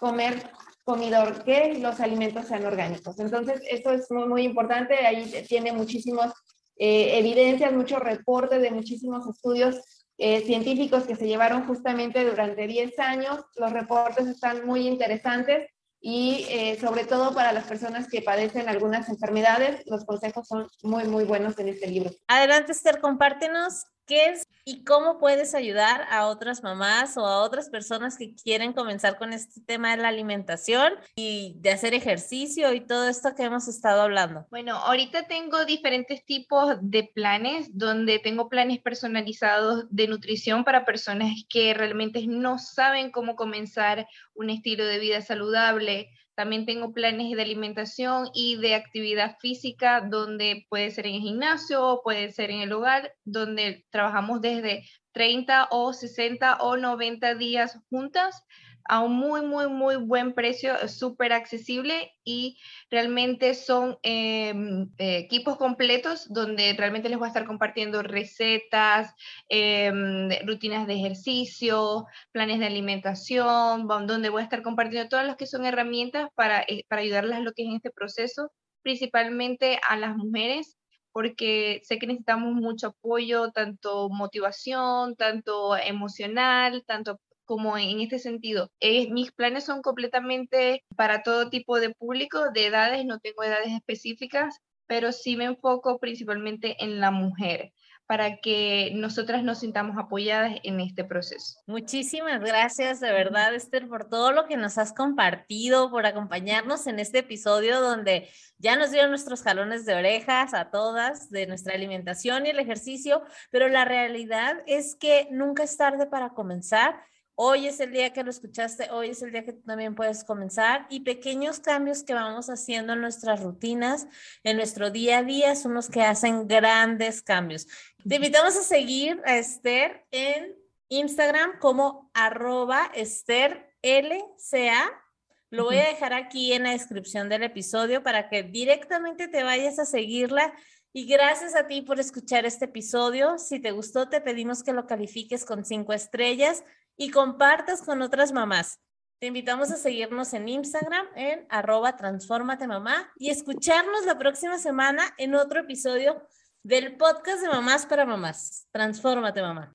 [0.00, 0.50] comer
[0.82, 3.20] comidor, que los alimentos sean orgánicos.
[3.20, 4.94] Entonces, eso es muy, muy importante.
[5.06, 6.32] Ahí tiene muchísimas
[6.76, 9.76] eh, evidencias, muchos reportes de muchísimos estudios
[10.18, 13.44] eh, científicos que se llevaron justamente durante 10 años.
[13.56, 15.68] Los reportes están muy interesantes
[16.00, 21.04] y eh, sobre todo para las personas que padecen algunas enfermedades, los consejos son muy,
[21.04, 22.10] muy buenos en este libro.
[22.26, 27.70] Adelante, Esther, compártenos qué es y cómo puedes ayudar a otras mamás o a otras
[27.70, 32.80] personas que quieren comenzar con este tema de la alimentación y de hacer ejercicio y
[32.80, 34.46] todo esto que hemos estado hablando.
[34.50, 41.30] Bueno, ahorita tengo diferentes tipos de planes donde tengo planes personalizados de nutrición para personas
[41.48, 47.42] que realmente no saben cómo comenzar un estilo de vida saludable también tengo planes de
[47.42, 52.72] alimentación y de actividad física donde puede ser en el gimnasio, puede ser en el
[52.72, 58.44] hogar, donde trabajamos desde 30 o 60 o 90 días juntas
[58.90, 62.58] a un muy, muy, muy buen precio, súper accesible y
[62.90, 69.14] realmente son em, eh, equipos completos donde realmente les voy a estar compartiendo recetas,
[69.48, 75.46] em, rutinas de ejercicio, planes de alimentación, donde voy a estar compartiendo todas las que
[75.46, 78.50] son herramientas para, eh, para ayudarlas lo que es en este proceso,
[78.82, 80.76] principalmente a las mujeres
[81.12, 87.20] porque sé que necesitamos mucho apoyo, tanto motivación, tanto emocional, tanto
[87.50, 88.70] como en este sentido.
[88.78, 93.72] Eh, mis planes son completamente para todo tipo de público, de edades, no tengo edades
[93.72, 97.72] específicas, pero sí me enfoco principalmente en la mujer
[98.06, 101.58] para que nosotras nos sintamos apoyadas en este proceso.
[101.66, 107.00] Muchísimas gracias de verdad, Esther, por todo lo que nos has compartido, por acompañarnos en
[107.00, 108.28] este episodio donde
[108.58, 113.24] ya nos dieron nuestros jalones de orejas a todas de nuestra alimentación y el ejercicio,
[113.50, 116.94] pero la realidad es que nunca es tarde para comenzar
[117.42, 120.86] Hoy es el día que lo escuchaste, hoy es el día que también puedes comenzar
[120.90, 124.06] y pequeños cambios que vamos haciendo en nuestras rutinas,
[124.44, 127.66] en nuestro día a día, son los que hacen grandes cambios.
[128.06, 130.54] Te invitamos a seguir a Esther en
[130.90, 135.02] Instagram como arroba Esther LCA.
[135.48, 139.78] Lo voy a dejar aquí en la descripción del episodio para que directamente te vayas
[139.78, 140.52] a seguirla.
[140.92, 143.38] Y gracias a ti por escuchar este episodio.
[143.38, 146.64] Si te gustó, te pedimos que lo califiques con cinco estrellas
[147.00, 148.78] y compartas con otras mamás.
[149.20, 155.04] Te invitamos a seguirnos en Instagram en arroba transformate mamá y escucharnos la próxima semana
[155.16, 156.22] en otro episodio
[156.62, 158.66] del podcast de Mamás para Mamás.
[158.70, 159.72] Transfórmate mamá.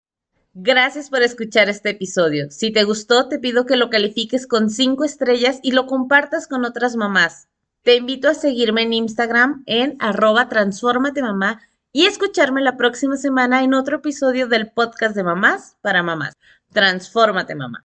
[0.53, 2.51] Gracias por escuchar este episodio.
[2.51, 6.63] Si te gustó, te pido que lo califiques con cinco estrellas y lo compartas con
[6.63, 7.47] otras mamás.
[7.81, 11.59] Te invito a seguirme en Instagram en arroba transformate mamá
[11.91, 16.33] y escucharme la próxima semana en otro episodio del podcast de Mamás para Mamás.
[16.75, 17.85] Transfórmate, mamá.